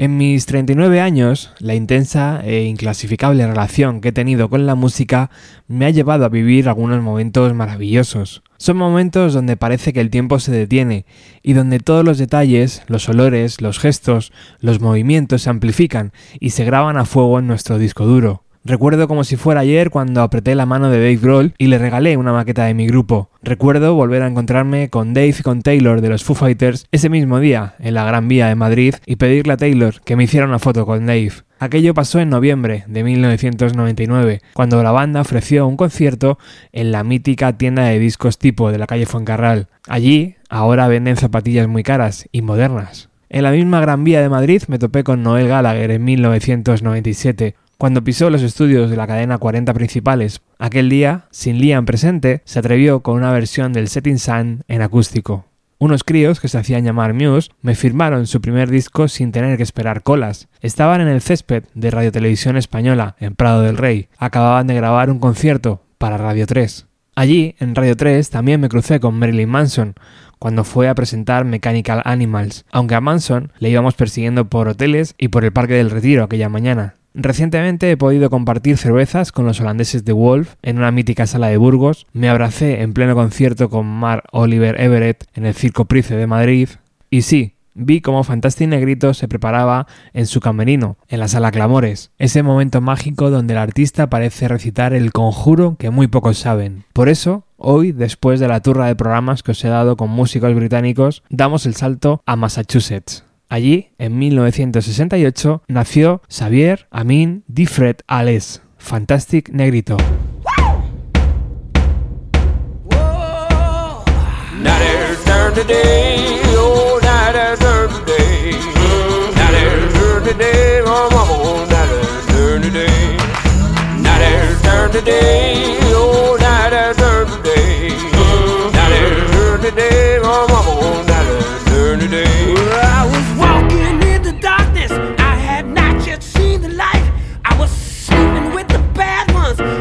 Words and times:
En 0.00 0.16
mis 0.16 0.46
39 0.46 0.98
años, 0.98 1.50
la 1.58 1.74
intensa 1.74 2.40
e 2.42 2.62
inclasificable 2.62 3.46
relación 3.46 4.00
que 4.00 4.08
he 4.08 4.12
tenido 4.12 4.48
con 4.48 4.64
la 4.64 4.74
música 4.74 5.30
me 5.68 5.84
ha 5.84 5.90
llevado 5.90 6.24
a 6.24 6.30
vivir 6.30 6.70
algunos 6.70 7.02
momentos 7.02 7.52
maravillosos. 7.52 8.42
Son 8.56 8.78
momentos 8.78 9.34
donde 9.34 9.58
parece 9.58 9.92
que 9.92 10.00
el 10.00 10.08
tiempo 10.08 10.38
se 10.38 10.52
detiene 10.52 11.04
y 11.42 11.52
donde 11.52 11.80
todos 11.80 12.02
los 12.02 12.16
detalles, 12.16 12.82
los 12.86 13.10
olores, 13.10 13.60
los 13.60 13.78
gestos, 13.78 14.32
los 14.60 14.80
movimientos 14.80 15.42
se 15.42 15.50
amplifican 15.50 16.14
y 16.40 16.48
se 16.48 16.64
graban 16.64 16.96
a 16.96 17.04
fuego 17.04 17.38
en 17.38 17.46
nuestro 17.46 17.76
disco 17.76 18.06
duro. 18.06 18.42
Recuerdo 18.62 19.08
como 19.08 19.24
si 19.24 19.36
fuera 19.36 19.62
ayer 19.62 19.88
cuando 19.88 20.20
apreté 20.20 20.54
la 20.54 20.66
mano 20.66 20.90
de 20.90 20.98
Dave 20.98 21.16
Grohl 21.16 21.54
y 21.56 21.68
le 21.68 21.78
regalé 21.78 22.18
una 22.18 22.34
maqueta 22.34 22.66
de 22.66 22.74
mi 22.74 22.86
grupo. 22.86 23.30
Recuerdo 23.42 23.94
volver 23.94 24.22
a 24.22 24.26
encontrarme 24.26 24.90
con 24.90 25.14
Dave 25.14 25.34
y 25.38 25.42
con 25.42 25.62
Taylor 25.62 26.02
de 26.02 26.10
los 26.10 26.24
Foo 26.24 26.34
Fighters 26.34 26.86
ese 26.92 27.08
mismo 27.08 27.40
día 27.40 27.74
en 27.78 27.94
la 27.94 28.04
Gran 28.04 28.28
Vía 28.28 28.48
de 28.48 28.56
Madrid 28.56 28.96
y 29.06 29.16
pedirle 29.16 29.54
a 29.54 29.56
Taylor 29.56 30.02
que 30.02 30.14
me 30.14 30.24
hiciera 30.24 30.46
una 30.46 30.58
foto 30.58 30.84
con 30.84 31.06
Dave. 31.06 31.32
Aquello 31.58 31.94
pasó 31.94 32.20
en 32.20 32.28
noviembre 32.28 32.84
de 32.86 33.02
1999, 33.02 34.42
cuando 34.52 34.82
la 34.82 34.92
banda 34.92 35.22
ofreció 35.22 35.66
un 35.66 35.78
concierto 35.78 36.38
en 36.72 36.92
la 36.92 37.02
mítica 37.02 37.56
tienda 37.56 37.84
de 37.84 37.98
discos 37.98 38.38
tipo 38.38 38.70
de 38.70 38.78
la 38.78 38.86
calle 38.86 39.06
Fuencarral. 39.06 39.68
Allí 39.88 40.36
ahora 40.50 40.86
venden 40.86 41.16
zapatillas 41.16 41.66
muy 41.66 41.82
caras 41.82 42.28
y 42.30 42.42
modernas. 42.42 43.10
En 43.32 43.44
la 43.44 43.52
misma 43.52 43.80
Gran 43.80 44.02
Vía 44.02 44.20
de 44.20 44.28
Madrid 44.28 44.64
me 44.66 44.80
topé 44.80 45.04
con 45.04 45.22
Noel 45.22 45.46
Gallagher 45.46 45.92
en 45.92 46.04
1997, 46.04 47.54
cuando 47.80 48.04
pisó 48.04 48.28
los 48.28 48.42
estudios 48.42 48.90
de 48.90 48.96
la 48.96 49.06
cadena 49.06 49.38
40 49.38 49.72
principales, 49.72 50.42
aquel 50.58 50.90
día, 50.90 51.24
sin 51.30 51.56
Liam 51.58 51.86
presente, 51.86 52.42
se 52.44 52.58
atrevió 52.58 53.00
con 53.00 53.16
una 53.16 53.32
versión 53.32 53.72
del 53.72 53.88
Setting 53.88 54.18
Sun 54.18 54.64
en 54.68 54.82
acústico. 54.82 55.46
Unos 55.78 56.04
críos 56.04 56.40
que 56.40 56.48
se 56.48 56.58
hacían 56.58 56.84
llamar 56.84 57.14
Muse 57.14 57.52
me 57.62 57.74
firmaron 57.74 58.26
su 58.26 58.42
primer 58.42 58.68
disco 58.68 59.08
sin 59.08 59.32
tener 59.32 59.56
que 59.56 59.62
esperar 59.62 60.02
colas. 60.02 60.48
Estaban 60.60 61.00
en 61.00 61.08
el 61.08 61.22
césped 61.22 61.64
de 61.72 61.90
Radio 61.90 62.12
Televisión 62.12 62.58
Española, 62.58 63.16
en 63.18 63.34
Prado 63.34 63.62
del 63.62 63.78
Rey. 63.78 64.08
Acababan 64.18 64.66
de 64.66 64.74
grabar 64.74 65.10
un 65.10 65.18
concierto 65.18 65.82
para 65.96 66.18
Radio 66.18 66.46
3. 66.46 66.86
Allí, 67.14 67.56
en 67.60 67.74
Radio 67.74 67.96
3, 67.96 68.28
también 68.28 68.60
me 68.60 68.68
crucé 68.68 69.00
con 69.00 69.18
Marilyn 69.18 69.48
Manson, 69.48 69.94
cuando 70.38 70.64
fue 70.64 70.90
a 70.90 70.94
presentar 70.94 71.46
Mechanical 71.46 72.02
Animals, 72.04 72.66
aunque 72.72 72.94
a 72.94 73.00
Manson 73.00 73.52
le 73.58 73.70
íbamos 73.70 73.94
persiguiendo 73.94 74.50
por 74.50 74.68
hoteles 74.68 75.14
y 75.16 75.28
por 75.28 75.46
el 75.46 75.52
Parque 75.52 75.74
del 75.74 75.88
Retiro 75.88 76.24
aquella 76.24 76.50
mañana. 76.50 76.96
Recientemente 77.14 77.90
he 77.90 77.96
podido 77.96 78.30
compartir 78.30 78.76
cervezas 78.76 79.32
con 79.32 79.44
los 79.44 79.60
holandeses 79.60 80.04
de 80.04 80.12
Wolf 80.12 80.54
en 80.62 80.78
una 80.78 80.92
mítica 80.92 81.26
sala 81.26 81.48
de 81.48 81.56
Burgos, 81.56 82.06
me 82.12 82.28
abracé 82.28 82.82
en 82.82 82.92
pleno 82.92 83.14
concierto 83.14 83.68
con 83.68 83.86
Mark 83.86 84.24
Oliver 84.30 84.80
Everett 84.80 85.24
en 85.34 85.44
el 85.44 85.54
Circo 85.54 85.86
Price 85.86 86.14
de 86.14 86.26
Madrid, 86.28 86.68
y 87.10 87.22
sí, 87.22 87.54
vi 87.74 88.00
cómo 88.00 88.22
Fantastic 88.22 88.68
Negrito 88.68 89.12
se 89.14 89.26
preparaba 89.26 89.88
en 90.12 90.26
su 90.26 90.40
camerino, 90.40 90.98
en 91.08 91.18
la 91.18 91.26
sala 91.26 91.50
Clamores, 91.50 92.12
ese 92.18 92.44
momento 92.44 92.80
mágico 92.80 93.30
donde 93.30 93.54
el 93.54 93.58
artista 93.58 94.08
parece 94.08 94.46
recitar 94.46 94.92
el 94.92 95.12
conjuro 95.12 95.76
que 95.78 95.90
muy 95.90 96.06
pocos 96.06 96.38
saben. 96.38 96.84
Por 96.92 97.08
eso, 97.08 97.44
hoy, 97.56 97.90
después 97.90 98.38
de 98.38 98.48
la 98.48 98.60
turra 98.60 98.86
de 98.86 98.96
programas 98.96 99.42
que 99.42 99.50
os 99.50 99.64
he 99.64 99.68
dado 99.68 99.96
con 99.96 100.10
músicos 100.10 100.54
británicos, 100.54 101.24
damos 101.28 101.66
el 101.66 101.74
salto 101.74 102.22
a 102.24 102.36
Massachusetts. 102.36 103.24
Allí, 103.50 103.90
en 103.98 104.16
1968, 104.16 105.64
nació 105.66 106.22
Xavier 106.28 106.86
Amin 106.92 107.42
Difred 107.48 107.96
Ales, 108.06 108.62
Fantastic 108.78 109.50
Negrito. 109.50 109.96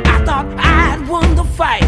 I 0.05 0.23
thought 0.25 0.45
I 0.57 0.73
had 0.91 1.07
won 1.07 1.35
the 1.35 1.43
fight. 1.43 1.83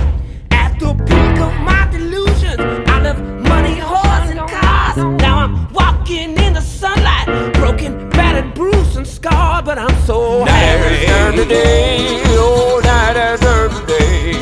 At 0.51 0.79
the 0.79 0.93
peak 0.93 1.37
of 1.47 1.53
my 1.61 1.87
delusions, 1.91 2.59
I 2.89 3.01
left 3.01 3.21
money, 3.49 3.77
horse, 3.79 4.29
and 4.29 4.39
cars. 4.49 4.97
Now 5.21 5.37
I'm 5.43 5.71
walking 5.73 6.37
in 6.37 6.53
the 6.53 6.61
sunlight, 6.61 7.53
broken, 7.53 8.09
battered, 8.09 8.53
bruised, 8.53 8.97
and 8.97 9.07
scarred. 9.07 9.65
But 9.65 9.77
I'm 9.77 9.95
so 10.05 10.45
day, 10.45 12.23
oh, 12.37 12.81
now 12.83 13.13
there's 13.13 13.41
day. 13.87 14.33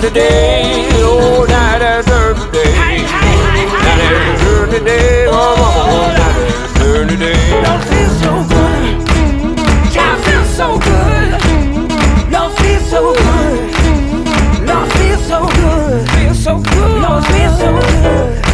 Turn 0.00 0.12
today. 0.12 0.88
Oh, 0.94 1.44
now 1.48 1.78
there's 1.78 2.06
turn 2.06 2.34
today. 2.36 3.02
Now 3.02 3.96
there's 3.96 4.40
turn 4.40 4.70
today. 4.70 5.26
Oh, 5.28 5.56
mama, 5.58 6.18
now 6.18 6.32
there's 6.38 6.72
turn 6.74 7.08
today. 7.08 7.62
Don't 7.62 7.84
feel 7.84 8.10
so 8.20 8.32
good. 8.48 8.84
Yeah, 9.94 10.12
I 10.12 10.20
feel 10.24 10.44
so 10.44 10.78
good. 10.78 11.30
Don't 12.30 12.52
feel 12.58 12.80
so 12.80 13.14
good. 13.14 13.60
Lord, 14.66 14.92
feel 14.92 15.18
so 15.18 15.46
good. 15.48 16.08
Feel 16.10 16.34
so 16.34 16.58
good. 16.60 17.02
Lord, 17.02 17.24
feel 17.26 17.52
so 17.56 17.80
good. 17.80 18.49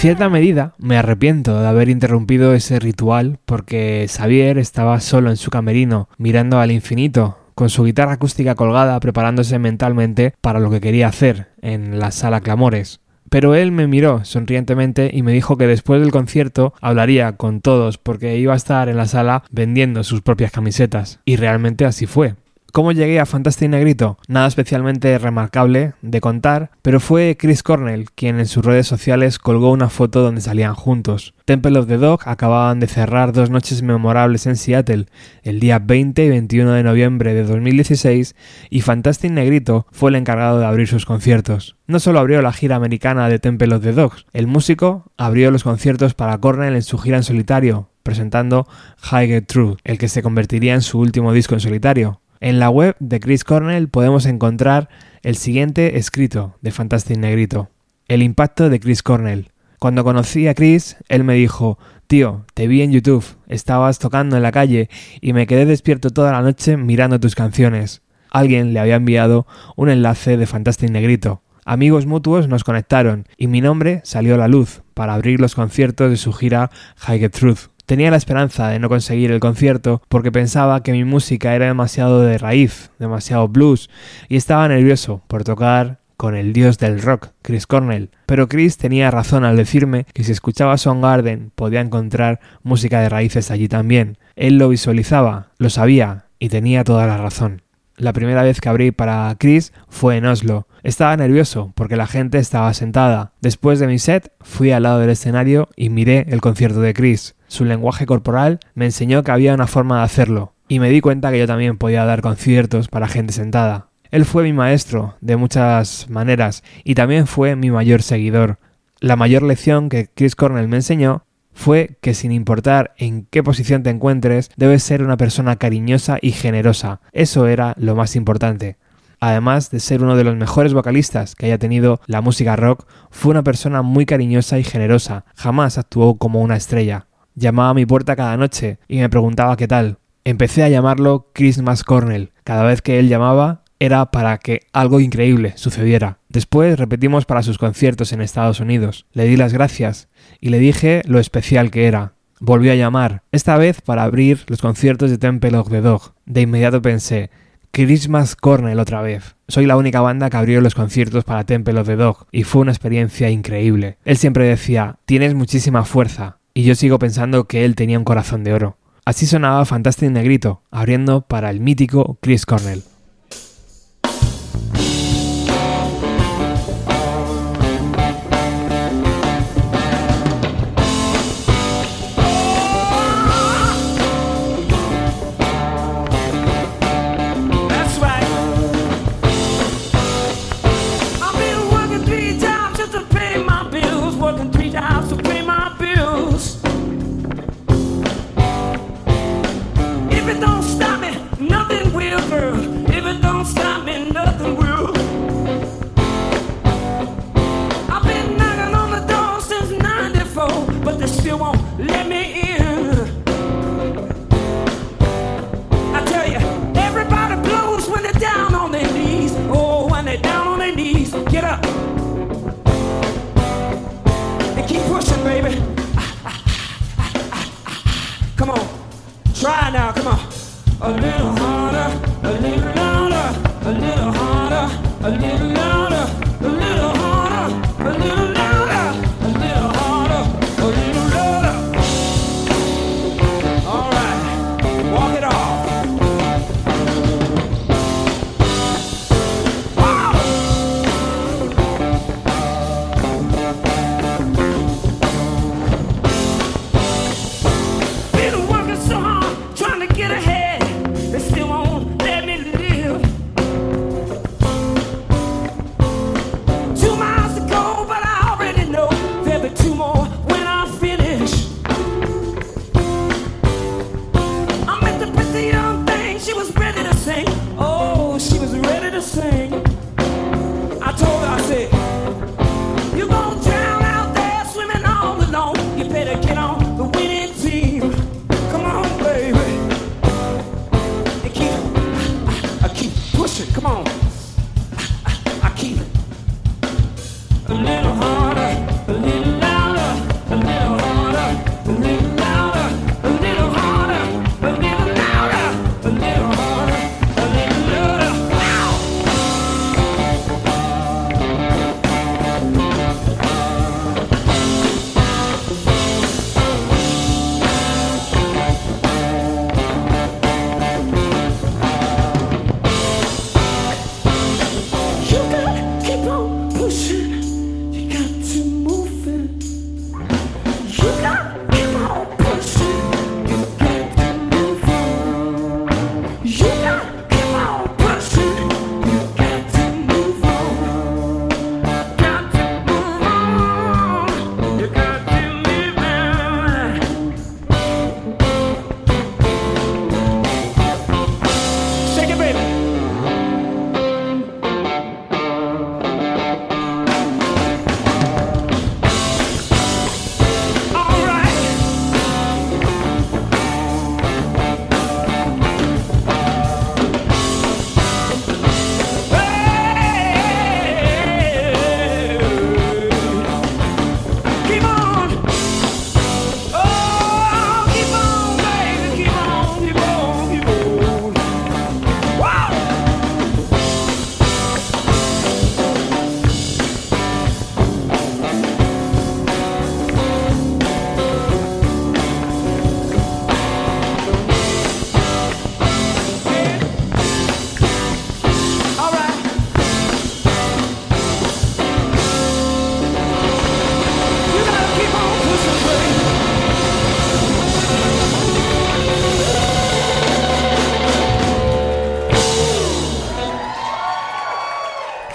Cierta 0.00 0.30
medida 0.30 0.72
me 0.78 0.96
arrepiento 0.96 1.60
de 1.60 1.68
haber 1.68 1.90
interrumpido 1.90 2.54
ese 2.54 2.78
ritual 2.78 3.38
porque 3.44 4.06
Xavier 4.08 4.56
estaba 4.56 4.98
solo 4.98 5.28
en 5.28 5.36
su 5.36 5.50
camerino 5.50 6.08
mirando 6.16 6.58
al 6.58 6.70
infinito 6.70 7.36
con 7.54 7.68
su 7.68 7.84
guitarra 7.84 8.12
acústica 8.12 8.54
colgada 8.54 8.98
preparándose 8.98 9.58
mentalmente 9.58 10.32
para 10.40 10.58
lo 10.58 10.70
que 10.70 10.80
quería 10.80 11.08
hacer 11.08 11.48
en 11.60 11.98
la 11.98 12.12
sala 12.12 12.40
Clamores. 12.40 13.00
Pero 13.28 13.54
él 13.54 13.72
me 13.72 13.86
miró 13.86 14.24
sonrientemente 14.24 15.10
y 15.12 15.22
me 15.22 15.32
dijo 15.32 15.58
que 15.58 15.66
después 15.66 16.00
del 16.00 16.12
concierto 16.12 16.72
hablaría 16.80 17.36
con 17.36 17.60
todos 17.60 17.98
porque 17.98 18.38
iba 18.38 18.54
a 18.54 18.56
estar 18.56 18.88
en 18.88 18.96
la 18.96 19.06
sala 19.06 19.44
vendiendo 19.50 20.02
sus 20.02 20.22
propias 20.22 20.50
camisetas. 20.50 21.20
Y 21.26 21.36
realmente 21.36 21.84
así 21.84 22.06
fue. 22.06 22.36
¿Cómo 22.72 22.92
llegué 22.92 23.18
a 23.18 23.26
Fantastic 23.26 23.68
Negrito? 23.68 24.16
Nada 24.28 24.46
especialmente 24.46 25.18
remarcable 25.18 25.94
de 26.02 26.20
contar, 26.20 26.70
pero 26.82 27.00
fue 27.00 27.36
Chris 27.36 27.64
Cornell 27.64 28.10
quien 28.12 28.38
en 28.38 28.46
sus 28.46 28.64
redes 28.64 28.86
sociales 28.86 29.40
colgó 29.40 29.72
una 29.72 29.88
foto 29.88 30.22
donde 30.22 30.40
salían 30.40 30.74
juntos. 30.74 31.34
Temple 31.46 31.80
of 31.80 31.88
the 31.88 31.96
Dog 31.96 32.20
acababan 32.26 32.78
de 32.78 32.86
cerrar 32.86 33.32
dos 33.32 33.50
noches 33.50 33.82
memorables 33.82 34.46
en 34.46 34.54
Seattle, 34.54 35.06
el 35.42 35.58
día 35.58 35.80
20 35.80 36.24
y 36.24 36.28
21 36.28 36.72
de 36.72 36.84
noviembre 36.84 37.34
de 37.34 37.42
2016, 37.42 38.36
y 38.70 38.82
Fantastic 38.82 39.32
Negrito 39.32 39.86
fue 39.90 40.10
el 40.10 40.16
encargado 40.16 40.60
de 40.60 40.66
abrir 40.66 40.86
sus 40.86 41.06
conciertos. 41.06 41.76
No 41.88 41.98
solo 41.98 42.20
abrió 42.20 42.40
la 42.40 42.52
gira 42.52 42.76
americana 42.76 43.28
de 43.28 43.40
Temple 43.40 43.74
of 43.74 43.82
the 43.82 43.92
Dogs, 43.92 44.26
el 44.32 44.46
músico 44.46 45.10
abrió 45.16 45.50
los 45.50 45.64
conciertos 45.64 46.14
para 46.14 46.38
Cornell 46.38 46.76
en 46.76 46.82
su 46.82 46.98
gira 46.98 47.16
en 47.16 47.24
solitario, 47.24 47.90
presentando 48.04 48.68
High 48.98 49.26
Get 49.26 49.46
True, 49.46 49.76
el 49.82 49.98
que 49.98 50.08
se 50.08 50.22
convertiría 50.22 50.74
en 50.74 50.82
su 50.82 51.00
último 51.00 51.32
disco 51.32 51.54
en 51.54 51.60
solitario. 51.60 52.20
En 52.42 52.58
la 52.58 52.70
web 52.70 52.96
de 53.00 53.20
Chris 53.20 53.44
Cornell 53.44 53.88
podemos 53.88 54.24
encontrar 54.24 54.88
el 55.22 55.36
siguiente 55.36 55.98
escrito 55.98 56.56
de 56.62 56.70
Fantastic 56.70 57.18
Negrito. 57.18 57.68
El 58.08 58.22
impacto 58.22 58.70
de 58.70 58.80
Chris 58.80 59.02
Cornell. 59.02 59.50
Cuando 59.78 60.04
conocí 60.04 60.48
a 60.48 60.54
Chris, 60.54 60.96
él 61.10 61.22
me 61.22 61.34
dijo, 61.34 61.78
tío, 62.06 62.46
te 62.54 62.66
vi 62.66 62.80
en 62.80 62.92
YouTube, 62.92 63.26
estabas 63.46 63.98
tocando 63.98 64.38
en 64.38 64.42
la 64.42 64.52
calle 64.52 64.88
y 65.20 65.34
me 65.34 65.46
quedé 65.46 65.66
despierto 65.66 66.08
toda 66.08 66.32
la 66.32 66.40
noche 66.40 66.78
mirando 66.78 67.20
tus 67.20 67.34
canciones. 67.34 68.00
Alguien 68.30 68.72
le 68.72 68.80
había 68.80 68.96
enviado 68.96 69.46
un 69.76 69.90
enlace 69.90 70.38
de 70.38 70.46
Fantastic 70.46 70.90
Negrito. 70.90 71.42
Amigos 71.66 72.06
mutuos 72.06 72.48
nos 72.48 72.64
conectaron 72.64 73.26
y 73.36 73.48
mi 73.48 73.60
nombre 73.60 74.00
salió 74.04 74.36
a 74.36 74.38
la 74.38 74.48
luz 74.48 74.80
para 74.94 75.12
abrir 75.12 75.40
los 75.40 75.54
conciertos 75.54 76.10
de 76.10 76.16
su 76.16 76.32
gira 76.32 76.70
High 76.96 77.28
Truth. 77.28 77.68
Tenía 77.90 78.12
la 78.12 78.18
esperanza 78.18 78.68
de 78.68 78.78
no 78.78 78.88
conseguir 78.88 79.32
el 79.32 79.40
concierto 79.40 80.00
porque 80.08 80.30
pensaba 80.30 80.80
que 80.84 80.92
mi 80.92 81.02
música 81.02 81.56
era 81.56 81.66
demasiado 81.66 82.20
de 82.20 82.38
raíz, 82.38 82.92
demasiado 83.00 83.48
blues, 83.48 83.90
y 84.28 84.36
estaba 84.36 84.68
nervioso 84.68 85.24
por 85.26 85.42
tocar 85.42 85.98
con 86.16 86.36
el 86.36 86.52
dios 86.52 86.78
del 86.78 87.02
rock, 87.02 87.30
Chris 87.42 87.66
Cornell. 87.66 88.10
Pero 88.26 88.48
Chris 88.48 88.76
tenía 88.76 89.10
razón 89.10 89.44
al 89.44 89.56
decirme 89.56 90.06
que 90.14 90.22
si 90.22 90.30
escuchaba 90.30 90.76
Garden 90.76 91.50
podía 91.52 91.80
encontrar 91.80 92.38
música 92.62 93.00
de 93.00 93.08
raíces 93.08 93.50
allí 93.50 93.66
también. 93.66 94.18
Él 94.36 94.56
lo 94.56 94.68
visualizaba, 94.68 95.48
lo 95.58 95.68
sabía 95.68 96.26
y 96.38 96.48
tenía 96.48 96.84
toda 96.84 97.08
la 97.08 97.16
razón. 97.16 97.62
La 97.96 98.12
primera 98.12 98.44
vez 98.44 98.60
que 98.60 98.68
abrí 98.68 98.92
para 98.92 99.34
Chris 99.36 99.72
fue 99.88 100.16
en 100.16 100.26
Oslo. 100.26 100.68
Estaba 100.84 101.16
nervioso 101.16 101.72
porque 101.74 101.96
la 101.96 102.06
gente 102.06 102.38
estaba 102.38 102.72
sentada. 102.72 103.32
Después 103.40 103.80
de 103.80 103.88
mi 103.88 103.98
set, 103.98 104.32
fui 104.42 104.70
al 104.70 104.84
lado 104.84 105.00
del 105.00 105.10
escenario 105.10 105.68
y 105.74 105.88
miré 105.88 106.26
el 106.28 106.40
concierto 106.40 106.80
de 106.80 106.94
Chris. 106.94 107.34
Su 107.50 107.64
lenguaje 107.64 108.06
corporal 108.06 108.60
me 108.74 108.84
enseñó 108.84 109.24
que 109.24 109.32
había 109.32 109.54
una 109.54 109.66
forma 109.66 109.98
de 109.98 110.04
hacerlo, 110.04 110.54
y 110.68 110.78
me 110.78 110.88
di 110.88 111.00
cuenta 111.00 111.32
que 111.32 111.40
yo 111.40 111.48
también 111.48 111.78
podía 111.78 112.04
dar 112.04 112.22
conciertos 112.22 112.86
para 112.86 113.08
gente 113.08 113.32
sentada. 113.32 113.88
Él 114.12 114.24
fue 114.24 114.44
mi 114.44 114.52
maestro 114.52 115.16
de 115.20 115.34
muchas 115.34 116.08
maneras 116.08 116.62
y 116.84 116.94
también 116.94 117.26
fue 117.26 117.56
mi 117.56 117.72
mayor 117.72 118.02
seguidor. 118.02 118.60
La 119.00 119.16
mayor 119.16 119.42
lección 119.42 119.88
que 119.88 120.08
Chris 120.14 120.36
Cornell 120.36 120.68
me 120.68 120.76
enseñó 120.76 121.24
fue 121.52 121.98
que 122.00 122.14
sin 122.14 122.30
importar 122.30 122.94
en 122.98 123.26
qué 123.28 123.42
posición 123.42 123.82
te 123.82 123.90
encuentres, 123.90 124.52
debes 124.56 124.84
ser 124.84 125.02
una 125.02 125.16
persona 125.16 125.56
cariñosa 125.56 126.18
y 126.22 126.30
generosa. 126.30 127.00
Eso 127.10 127.48
era 127.48 127.74
lo 127.76 127.96
más 127.96 128.14
importante. 128.14 128.78
Además 129.18 129.72
de 129.72 129.80
ser 129.80 130.04
uno 130.04 130.14
de 130.14 130.22
los 130.22 130.36
mejores 130.36 130.72
vocalistas 130.72 131.34
que 131.34 131.46
haya 131.46 131.58
tenido 131.58 132.00
la 132.06 132.20
música 132.20 132.54
rock, 132.54 132.86
fue 133.10 133.32
una 133.32 133.42
persona 133.42 133.82
muy 133.82 134.06
cariñosa 134.06 134.60
y 134.60 134.62
generosa. 134.62 135.24
Jamás 135.34 135.78
actuó 135.78 136.16
como 136.16 136.42
una 136.42 136.56
estrella 136.56 137.08
llamaba 137.40 137.70
a 137.70 137.74
mi 137.74 137.86
puerta 137.86 138.14
cada 138.14 138.36
noche 138.36 138.78
y 138.86 138.98
me 138.98 139.08
preguntaba 139.08 139.56
qué 139.56 139.66
tal. 139.66 139.98
Empecé 140.24 140.62
a 140.62 140.68
llamarlo 140.68 141.30
Christmas 141.32 141.82
Cornell. 141.82 142.32
Cada 142.44 142.62
vez 142.62 142.82
que 142.82 142.98
él 143.00 143.08
llamaba 143.08 143.64
era 143.80 144.10
para 144.10 144.38
que 144.38 144.60
algo 144.72 145.00
increíble 145.00 145.54
sucediera. 145.56 146.18
Después 146.28 146.78
repetimos 146.78 147.24
para 147.24 147.42
sus 147.42 147.58
conciertos 147.58 148.12
en 148.12 148.20
Estados 148.20 148.60
Unidos. 148.60 149.06
Le 149.12 149.24
di 149.24 149.36
las 149.36 149.54
gracias 149.54 150.08
y 150.38 150.50
le 150.50 150.58
dije 150.58 151.02
lo 151.06 151.18
especial 151.18 151.70
que 151.70 151.86
era. 151.86 152.12
Volvió 152.38 152.72
a 152.72 152.76
llamar, 152.76 153.22
esta 153.32 153.56
vez 153.58 153.80
para 153.80 154.04
abrir 154.04 154.44
los 154.46 154.60
conciertos 154.60 155.10
de 155.10 155.18
Temple 155.18 155.56
of 155.56 155.70
the 155.70 155.80
Dog. 155.80 156.14
De 156.26 156.42
inmediato 156.42 156.80
pensé, 156.80 157.30
Christmas 157.70 158.36
Cornell 158.36 158.80
otra 158.80 159.02
vez. 159.02 159.36
Soy 159.48 159.66
la 159.66 159.76
única 159.76 160.00
banda 160.00 160.30
que 160.30 160.36
abrió 160.36 160.60
los 160.60 160.74
conciertos 160.74 161.24
para 161.24 161.44
Temple 161.44 161.80
of 161.80 161.86
the 161.86 161.96
Dog 161.96 162.26
y 162.32 162.44
fue 162.44 162.62
una 162.62 162.72
experiencia 162.72 163.30
increíble. 163.30 163.98
Él 164.04 164.16
siempre 164.16 164.44
decía, 164.44 164.98
tienes 165.04 165.34
muchísima 165.34 165.84
fuerza, 165.84 166.39
y 166.54 166.64
yo 166.64 166.74
sigo 166.74 166.98
pensando 166.98 167.44
que 167.44 167.64
él 167.64 167.74
tenía 167.74 167.98
un 167.98 168.04
corazón 168.04 168.44
de 168.44 168.52
oro. 168.52 168.76
Así 169.04 169.26
sonaba 169.26 169.64
Fantastic 169.64 170.10
Negrito, 170.10 170.62
abriendo 170.70 171.22
para 171.22 171.50
el 171.50 171.60
mítico 171.60 172.18
Chris 172.20 172.46
Cornell. 172.46 172.82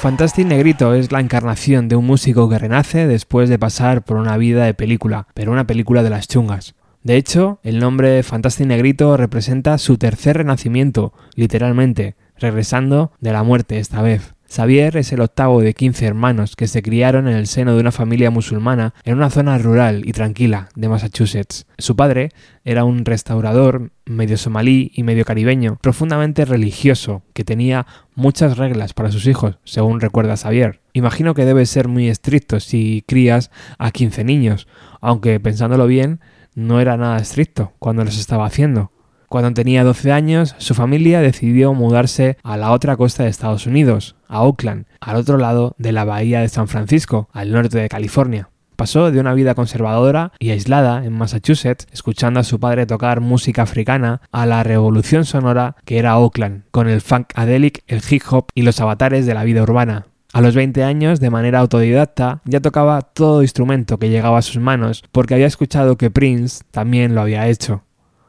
Fantastic 0.06 0.46
Negrito 0.46 0.94
es 0.94 1.12
la 1.12 1.20
encarnación 1.20 1.88
de 1.88 1.96
un 1.96 2.06
músico 2.06 2.48
que 2.48 2.60
renace 2.60 3.08
después 3.08 3.50
de 3.50 3.58
pasar 3.58 4.06
por 4.06 4.18
una 4.18 4.38
vida 4.38 4.64
de 4.64 4.76
película, 4.76 5.26
pero 5.34 5.52
una 5.52 5.66
película 5.66 6.04
de 6.04 6.12
las 6.12 6.28
chungas. 6.28 6.76
De 7.02 7.16
hecho, 7.16 7.58
el 7.64 7.80
nombre 7.80 8.22
Fantastic 8.22 8.68
Negrito 8.68 9.18
representa 9.18 9.80
su 9.80 9.98
tercer 9.98 10.38
renacimiento, 10.38 11.12
literalmente, 11.34 12.16
regresando 12.38 13.14
de 13.20 13.34
la 13.34 13.42
muerte 13.42 13.80
esta 13.80 14.04
vez. 14.04 14.35
Xavier 14.50 14.96
es 14.98 15.12
el 15.12 15.22
octavo 15.22 15.62
de 15.62 15.74
15 15.74 16.06
hermanos 16.06 16.56
que 16.56 16.68
se 16.68 16.82
criaron 16.82 17.28
en 17.28 17.36
el 17.36 17.48
seno 17.48 17.74
de 17.74 17.82
una 17.82 17.92
familia 17.92 18.30
musulmana 18.30 18.94
en 19.04 19.16
una 19.16 19.30
zona 19.30 19.58
rural 19.58 20.04
y 20.06 20.12
tranquila 20.12 20.70
de 20.76 20.88
Massachusetts. 20.88 21.66
Su 21.78 21.96
padre 21.96 22.30
era 22.64 22.84
un 22.84 23.06
restaurador 23.06 23.92
medio 24.06 24.38
somalí 24.38 24.92
y 24.94 25.04
medio 25.04 25.26
caribeño, 25.26 25.78
profundamente 25.82 26.46
religioso, 26.46 27.24
que 27.34 27.44
tenía 27.44 27.86
muchas 28.14 28.58
reglas 28.58 28.94
para 28.94 29.12
sus 29.12 29.28
hijos, 29.28 29.58
según 29.64 30.00
recuerda 30.00 30.38
Xavier. 30.38 30.82
Imagino 30.94 31.34
que 31.34 31.46
debe 31.46 31.66
ser 31.66 31.88
muy 31.88 32.08
estricto 32.08 32.60
si 32.60 33.04
crías 33.08 33.52
a 33.78 33.92
15 33.92 34.24
niños, 34.24 34.68
aunque 35.02 35.40
pensándolo 35.40 35.88
bien, 35.88 36.22
no 36.54 36.80
era 36.80 36.98
nada 36.98 37.18
estricto 37.18 37.74
cuando 37.80 38.06
los 38.06 38.18
estaba 38.18 38.46
haciendo. 38.46 38.92
Cuando 39.28 39.54
tenía 39.54 39.84
12 39.84 40.12
años, 40.12 40.56
su 40.58 40.74
familia 40.74 41.22
decidió 41.22 41.74
mudarse 41.74 42.38
a 42.44 42.58
la 42.58 42.72
otra 42.72 42.96
costa 42.98 43.24
de 43.24 43.30
Estados 43.30 43.66
Unidos, 43.66 44.16
a 44.28 44.42
Oakland, 44.42 44.86
al 45.00 45.18
otro 45.18 45.38
lado 45.38 45.76
de 45.78 45.92
la 45.92 46.06
bahía 46.06 46.42
de 46.42 46.50
San 46.50 46.68
Francisco, 46.68 47.30
al 47.34 47.52
norte 47.52 47.78
de 47.78 47.90
California. 47.90 48.50
Pasó 48.76 49.10
de 49.10 49.20
una 49.20 49.34
vida 49.34 49.56
conservadora 49.56 50.34
y 50.38 50.52
aislada 50.52 51.06
en 51.06 51.14
Massachusetts, 51.14 51.88
escuchando 51.94 52.42
a 52.42 52.44
su 52.44 52.60
padre 52.60 52.86
tocar 52.86 53.22
música 53.22 53.62
africana, 53.62 54.22
a 54.32 54.46
la 54.46 54.64
revolución 54.64 55.24
sonora 55.24 55.78
que 55.86 55.98
era 55.98 56.18
Oakland, 56.18 56.64
con 56.72 56.90
el 56.90 57.02
funk 57.02 57.28
adelic, 57.36 57.84
el 57.88 58.02
hip 58.10 58.24
hop 58.30 58.48
y 58.54 58.64
los 58.64 58.82
avatares 58.82 59.26
de 59.26 59.34
la 59.34 59.46
vida 59.46 59.64
urbana. 59.64 60.08
A 60.34 60.42
los 60.42 60.54
20 60.54 60.84
años, 60.84 61.22
de 61.22 61.30
manera 61.30 61.60
autodidacta, 61.60 62.42
ya 62.44 62.60
tocaba 62.60 63.02
todo 63.02 63.42
instrumento 63.42 63.98
que 63.98 64.10
llegaba 64.10 64.40
a 64.40 64.42
sus 64.42 64.58
manos, 64.58 65.06
porque 65.14 65.34
había 65.34 65.48
escuchado 65.48 65.96
que 65.96 66.12
Prince 66.12 66.66
también 66.72 67.16
lo 67.16 67.22
había 67.22 67.48
hecho. 67.48 67.84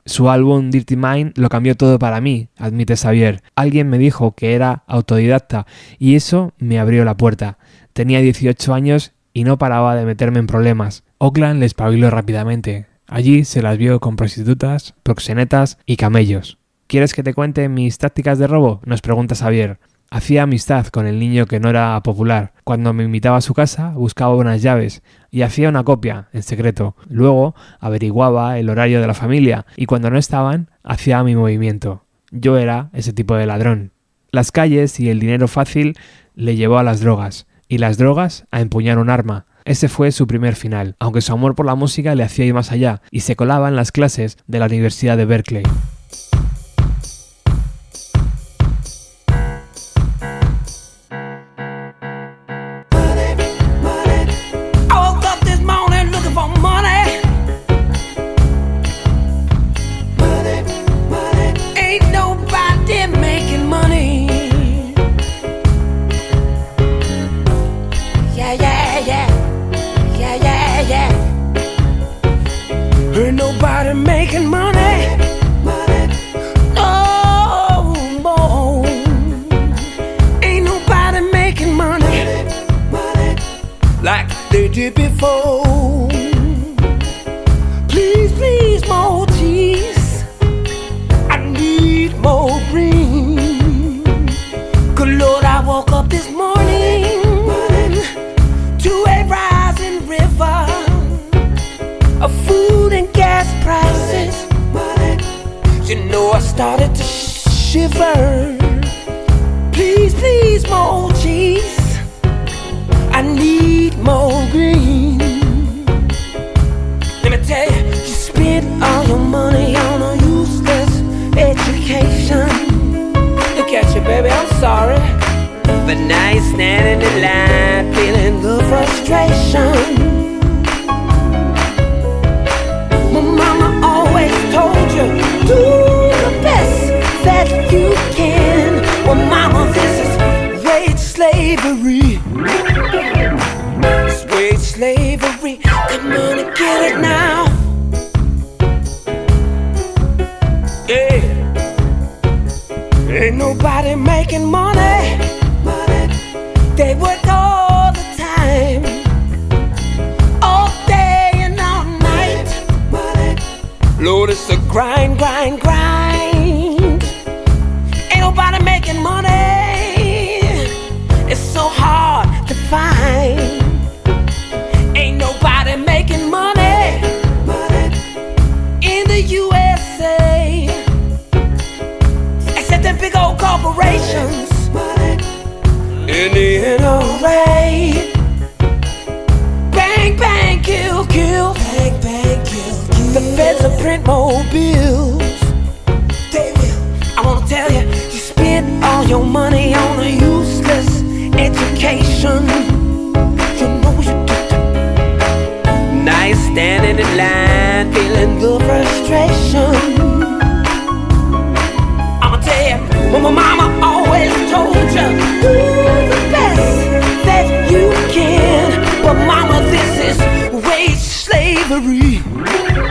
Su 0.06 0.30
álbum 0.30 0.70
Dirty 0.70 0.94
Mind 0.94 1.32
lo 1.36 1.48
cambió 1.48 1.76
todo 1.76 1.98
para 1.98 2.20
mí, 2.20 2.48
admite 2.56 2.96
Xavier. 2.96 3.42
Alguien 3.56 3.90
me 3.90 3.98
dijo 3.98 4.36
que 4.36 4.54
era 4.54 4.84
autodidacta 4.86 5.66
y 5.98 6.14
eso 6.14 6.54
me 6.58 6.78
abrió 6.78 7.04
la 7.04 7.16
puerta. 7.16 7.58
Tenía 7.92 8.20
18 8.20 8.72
años 8.72 9.12
y 9.32 9.42
no 9.42 9.58
paraba 9.58 9.96
de 9.96 10.04
meterme 10.04 10.38
en 10.38 10.46
problemas. 10.46 11.02
Oakland 11.18 11.58
le 11.58 11.66
espabiló 11.66 12.08
rápidamente. 12.08 12.86
Allí 13.08 13.44
se 13.44 13.62
las 13.62 13.78
vio 13.78 13.98
con 13.98 14.14
prostitutas, 14.14 14.94
proxenetas 15.02 15.78
y 15.86 15.96
camellos. 15.96 16.58
¿Quieres 16.86 17.12
que 17.12 17.24
te 17.24 17.34
cuente 17.34 17.68
mis 17.68 17.98
tácticas 17.98 18.38
de 18.38 18.46
robo? 18.46 18.80
nos 18.84 19.02
pregunta 19.02 19.34
Xavier. 19.34 19.80
Hacía 20.10 20.44
amistad 20.44 20.86
con 20.86 21.06
el 21.06 21.18
niño 21.18 21.46
que 21.46 21.58
no 21.58 21.68
era 21.68 22.00
popular. 22.02 22.52
Cuando 22.64 22.92
me 22.92 23.04
invitaba 23.04 23.38
a 23.38 23.42
su 23.42 23.54
casa, 23.54 23.90
buscaba 23.90 24.36
unas 24.36 24.62
llaves 24.62 25.02
y 25.30 25.42
hacía 25.42 25.68
una 25.68 25.84
copia, 25.84 26.28
en 26.32 26.42
secreto. 26.42 26.94
Luego 27.08 27.54
averiguaba 27.80 28.58
el 28.58 28.70
horario 28.70 29.00
de 29.00 29.06
la 29.06 29.14
familia 29.14 29.66
y 29.76 29.86
cuando 29.86 30.10
no 30.10 30.18
estaban, 30.18 30.70
hacía 30.84 31.22
mi 31.24 31.34
movimiento. 31.34 32.04
Yo 32.30 32.56
era 32.56 32.90
ese 32.92 33.12
tipo 33.12 33.34
de 33.34 33.46
ladrón. 33.46 33.92
Las 34.30 34.52
calles 34.52 35.00
y 35.00 35.10
el 35.10 35.20
dinero 35.20 35.48
fácil 35.48 35.96
le 36.34 36.56
llevó 36.56 36.78
a 36.78 36.82
las 36.82 37.00
drogas, 37.00 37.46
y 37.68 37.78
las 37.78 37.98
drogas 37.98 38.46
a 38.50 38.60
empuñar 38.60 38.98
un 38.98 39.10
arma. 39.10 39.46
Ese 39.64 39.88
fue 39.88 40.12
su 40.12 40.26
primer 40.26 40.54
final, 40.54 40.94
aunque 41.00 41.20
su 41.20 41.32
amor 41.32 41.54
por 41.54 41.66
la 41.66 41.74
música 41.74 42.14
le 42.14 42.22
hacía 42.22 42.44
ir 42.44 42.54
más 42.54 42.70
allá, 42.70 43.00
y 43.10 43.20
se 43.20 43.34
colaba 43.34 43.68
en 43.68 43.76
las 43.76 43.92
clases 43.92 44.38
de 44.46 44.58
la 44.58 44.66
Universidad 44.66 45.16
de 45.16 45.24
Berkeley. 45.24 45.64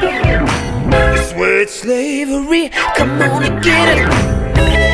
This 0.01 1.33
word 1.33 1.69
slavery, 1.69 2.69
come 2.95 3.21
on 3.21 3.43
and 3.43 3.63
get 3.63 3.97
it. 3.97 4.84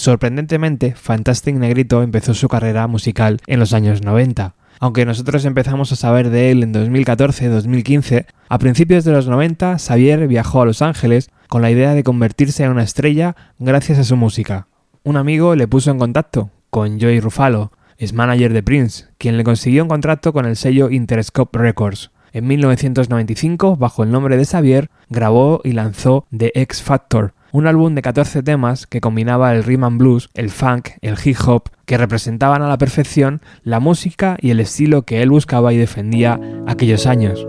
Sorprendentemente, 0.00 0.94
Fantastic 0.94 1.56
Negrito 1.56 2.02
empezó 2.02 2.32
su 2.32 2.48
carrera 2.48 2.86
musical 2.86 3.36
en 3.46 3.60
los 3.60 3.74
años 3.74 4.00
90. 4.00 4.54
Aunque 4.78 5.04
nosotros 5.04 5.44
empezamos 5.44 5.92
a 5.92 5.96
saber 5.96 6.30
de 6.30 6.50
él 6.50 6.62
en 6.62 6.72
2014-2015, 6.72 8.24
a 8.48 8.58
principios 8.58 9.04
de 9.04 9.12
los 9.12 9.28
90 9.28 9.76
Xavier 9.78 10.26
viajó 10.26 10.62
a 10.62 10.64
Los 10.64 10.80
Ángeles 10.80 11.28
con 11.50 11.60
la 11.60 11.70
idea 11.70 11.92
de 11.92 12.02
convertirse 12.02 12.64
en 12.64 12.70
una 12.70 12.82
estrella 12.82 13.36
gracias 13.58 13.98
a 13.98 14.04
su 14.04 14.16
música. 14.16 14.68
Un 15.02 15.18
amigo 15.18 15.54
le 15.54 15.68
puso 15.68 15.90
en 15.90 15.98
contacto 15.98 16.48
con 16.70 16.98
Joey 16.98 17.20
Rufalo, 17.20 17.70
es 17.98 18.14
manager 18.14 18.54
de 18.54 18.62
Prince, 18.62 19.08
quien 19.18 19.36
le 19.36 19.44
consiguió 19.44 19.82
un 19.82 19.90
contrato 19.90 20.32
con 20.32 20.46
el 20.46 20.56
sello 20.56 20.88
Interscope 20.88 21.58
Records. 21.58 22.10
En 22.32 22.46
1995, 22.46 23.76
bajo 23.76 24.02
el 24.02 24.10
nombre 24.10 24.38
de 24.38 24.46
Xavier, 24.46 24.88
grabó 25.10 25.60
y 25.62 25.72
lanzó 25.72 26.24
The 26.34 26.52
X 26.54 26.80
Factor, 26.80 27.34
un 27.52 27.66
álbum 27.66 27.94
de 27.94 28.02
14 28.02 28.42
temas 28.42 28.86
que 28.86 29.00
combinaba 29.00 29.52
el 29.52 29.64
rhythm 29.64 29.84
and 29.84 29.98
blues, 29.98 30.30
el 30.34 30.50
funk, 30.50 30.90
el 31.00 31.16
hip 31.22 31.36
hop, 31.46 31.70
que 31.86 31.98
representaban 31.98 32.62
a 32.62 32.68
la 32.68 32.78
perfección 32.78 33.40
la 33.62 33.80
música 33.80 34.36
y 34.40 34.50
el 34.50 34.60
estilo 34.60 35.02
que 35.02 35.22
él 35.22 35.30
buscaba 35.30 35.72
y 35.72 35.76
defendía 35.76 36.40
aquellos 36.66 37.06
años. 37.06 37.46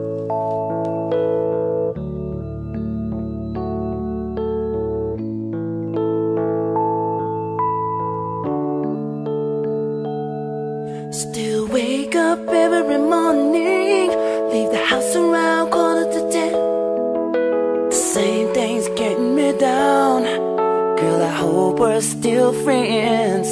We're 22.02 22.02
still 22.02 22.54
friends. 22.64 23.48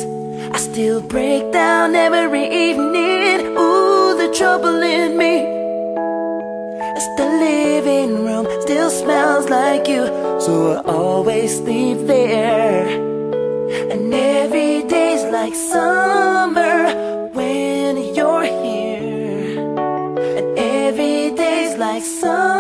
I 0.54 0.58
still 0.58 1.02
break 1.02 1.52
down 1.52 1.96
every 1.96 2.46
evening. 2.46 3.58
Ooh, 3.58 4.18
the 4.18 4.34
trouble 4.36 4.82
in 4.82 5.18
me. 5.18 5.36
As 6.98 7.08
the 7.18 7.28
living 7.48 8.26
room 8.26 8.46
still 8.62 8.90
smells 8.90 9.50
like 9.50 9.88
you, 9.88 10.06
so 10.40 10.54
I 10.74 10.82
always 10.92 11.58
sleep 11.58 12.08
there. 12.08 12.88
And 13.92 14.14
every 14.14 14.84
day's 14.84 15.24
like 15.26 15.56
summer 15.56 17.30
when 17.34 17.98
you're 18.16 18.50
here. 18.64 19.60
And 20.40 20.58
every 20.58 21.32
day's 21.36 21.78
like 21.78 22.04
summer 22.04 22.59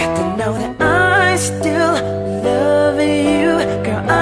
Got 0.00 0.16
to 0.16 0.36
know 0.38 0.52
that 0.54 0.80
I 0.80 1.36
still 1.36 1.92
love 2.42 2.98
you, 2.98 3.84
girl. 3.84 4.19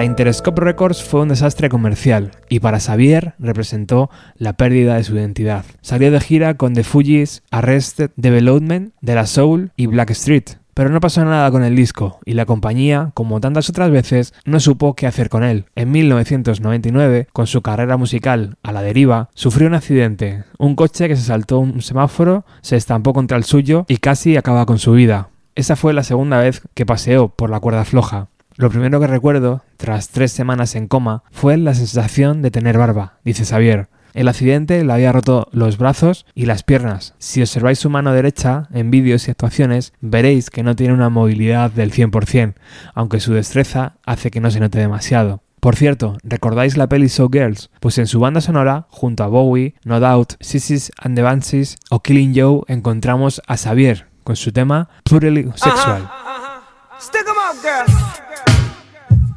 Para 0.00 0.06
Interscope 0.06 0.62
Records 0.62 1.04
fue 1.04 1.20
un 1.20 1.28
desastre 1.28 1.68
comercial 1.68 2.30
y 2.48 2.60
para 2.60 2.80
Xavier 2.80 3.34
representó 3.38 4.08
la 4.34 4.54
pérdida 4.54 4.94
de 4.94 5.04
su 5.04 5.14
identidad. 5.14 5.66
Salió 5.82 6.10
de 6.10 6.20
gira 6.20 6.54
con 6.54 6.72
The 6.72 6.84
Fugees, 6.84 7.42
Arrested 7.50 8.10
Development, 8.16 8.94
De 9.02 9.14
La 9.14 9.26
Soul 9.26 9.72
y 9.76 9.88
Black 9.88 10.08
Street, 10.12 10.44
pero 10.72 10.88
no 10.88 11.00
pasó 11.00 11.22
nada 11.26 11.50
con 11.50 11.64
el 11.64 11.76
disco 11.76 12.18
y 12.24 12.32
la 12.32 12.46
compañía, 12.46 13.10
como 13.12 13.42
tantas 13.42 13.68
otras 13.68 13.90
veces, 13.90 14.32
no 14.46 14.58
supo 14.58 14.94
qué 14.94 15.06
hacer 15.06 15.28
con 15.28 15.44
él. 15.44 15.66
En 15.74 15.90
1999, 15.90 17.28
con 17.34 17.46
su 17.46 17.60
carrera 17.60 17.98
musical 17.98 18.56
a 18.62 18.72
la 18.72 18.80
deriva, 18.80 19.28
sufrió 19.34 19.68
un 19.68 19.74
accidente. 19.74 20.44
Un 20.56 20.76
coche 20.76 21.08
que 21.08 21.16
se 21.16 21.24
saltó 21.24 21.58
un 21.58 21.82
semáforo, 21.82 22.46
se 22.62 22.76
estampó 22.76 23.12
contra 23.12 23.36
el 23.36 23.44
suyo 23.44 23.84
y 23.86 23.98
casi 23.98 24.38
acaba 24.38 24.64
con 24.64 24.78
su 24.78 24.92
vida. 24.92 25.28
Esa 25.56 25.76
fue 25.76 25.92
la 25.92 26.04
segunda 26.04 26.38
vez 26.38 26.62
que 26.72 26.86
paseó 26.86 27.28
por 27.28 27.50
la 27.50 27.60
cuerda 27.60 27.84
floja. 27.84 28.28
Lo 28.60 28.68
primero 28.68 29.00
que 29.00 29.06
recuerdo, 29.06 29.62
tras 29.78 30.10
tres 30.10 30.32
semanas 30.32 30.74
en 30.74 30.86
coma, 30.86 31.22
fue 31.30 31.56
la 31.56 31.72
sensación 31.72 32.42
de 32.42 32.50
tener 32.50 32.76
barba, 32.76 33.14
dice 33.24 33.46
Xavier. 33.46 33.88
El 34.12 34.28
accidente 34.28 34.84
le 34.84 34.92
había 34.92 35.12
roto 35.12 35.48
los 35.50 35.78
brazos 35.78 36.26
y 36.34 36.44
las 36.44 36.62
piernas. 36.62 37.14
Si 37.16 37.40
observáis 37.40 37.78
su 37.78 37.88
mano 37.88 38.12
derecha 38.12 38.68
en 38.74 38.90
vídeos 38.90 39.26
y 39.26 39.30
actuaciones, 39.30 39.94
veréis 40.02 40.50
que 40.50 40.62
no 40.62 40.76
tiene 40.76 40.92
una 40.92 41.08
movilidad 41.08 41.70
del 41.70 41.90
100%, 41.90 42.52
aunque 42.92 43.20
su 43.20 43.32
destreza 43.32 43.94
hace 44.04 44.30
que 44.30 44.42
no 44.42 44.50
se 44.50 44.60
note 44.60 44.78
demasiado. 44.78 45.42
Por 45.60 45.74
cierto, 45.74 46.18
¿recordáis 46.22 46.76
la 46.76 46.86
peli 46.86 47.08
So 47.08 47.30
Girls? 47.32 47.70
Pues 47.80 47.96
en 47.96 48.08
su 48.08 48.20
banda 48.20 48.42
sonora, 48.42 48.88
junto 48.90 49.24
a 49.24 49.28
Bowie, 49.28 49.72
No 49.84 50.00
Doubt, 50.00 50.34
Sissis 50.40 50.92
and 50.98 51.16
the 51.16 51.22
Banshees 51.22 51.78
o 51.88 52.00
Killing 52.00 52.34
Joe, 52.38 52.64
encontramos 52.68 53.40
a 53.46 53.56
Xavier 53.56 54.08
con 54.22 54.36
su 54.36 54.52
tema 54.52 54.90
Purely 55.04 55.50
Sexual. 55.54 56.10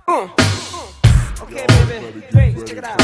Uh. 0.06 0.28
Okay, 1.44 1.66
baby. 1.66 2.24
Great. 2.30 2.68
Check 2.68 2.78
it 2.78 2.84
out. 2.84 3.00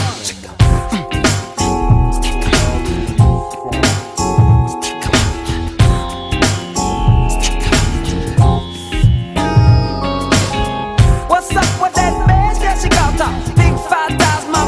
What's 11.29 11.55
up 11.55 11.81
with 11.81 11.93
that 11.95 12.27
man? 12.27 12.55
Yeah, 12.59 12.75
she 12.77 12.89
got 12.89 13.21
up. 13.21 13.31
Big 13.55 13.73
fat 13.87 14.11
ass, 14.19 14.45
my 14.51 14.67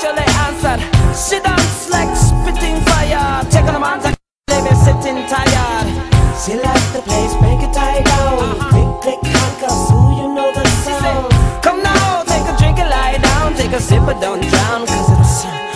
surely 0.00 0.24
answered. 0.48 0.80
She 1.14 1.40
dance 1.40 1.90
like 1.90 2.16
spitting 2.16 2.80
fire. 2.86 3.44
Taking 3.50 3.74
a 3.74 3.80
man's 3.80 4.16
baby 4.46 4.74
sitting 4.76 5.26
tired. 5.28 5.88
She 6.42 6.54
likes 6.54 6.88
the 6.92 7.02
place, 7.02 7.34
make 7.42 7.60
it 7.68 7.74
tie 7.74 8.02
down. 8.02 8.85
A 13.76 13.80
sip, 13.80 14.00
but 14.06 14.18
don't 14.20 14.40
drown, 14.40 14.86
cause 14.86 15.10
it's 15.10 15.75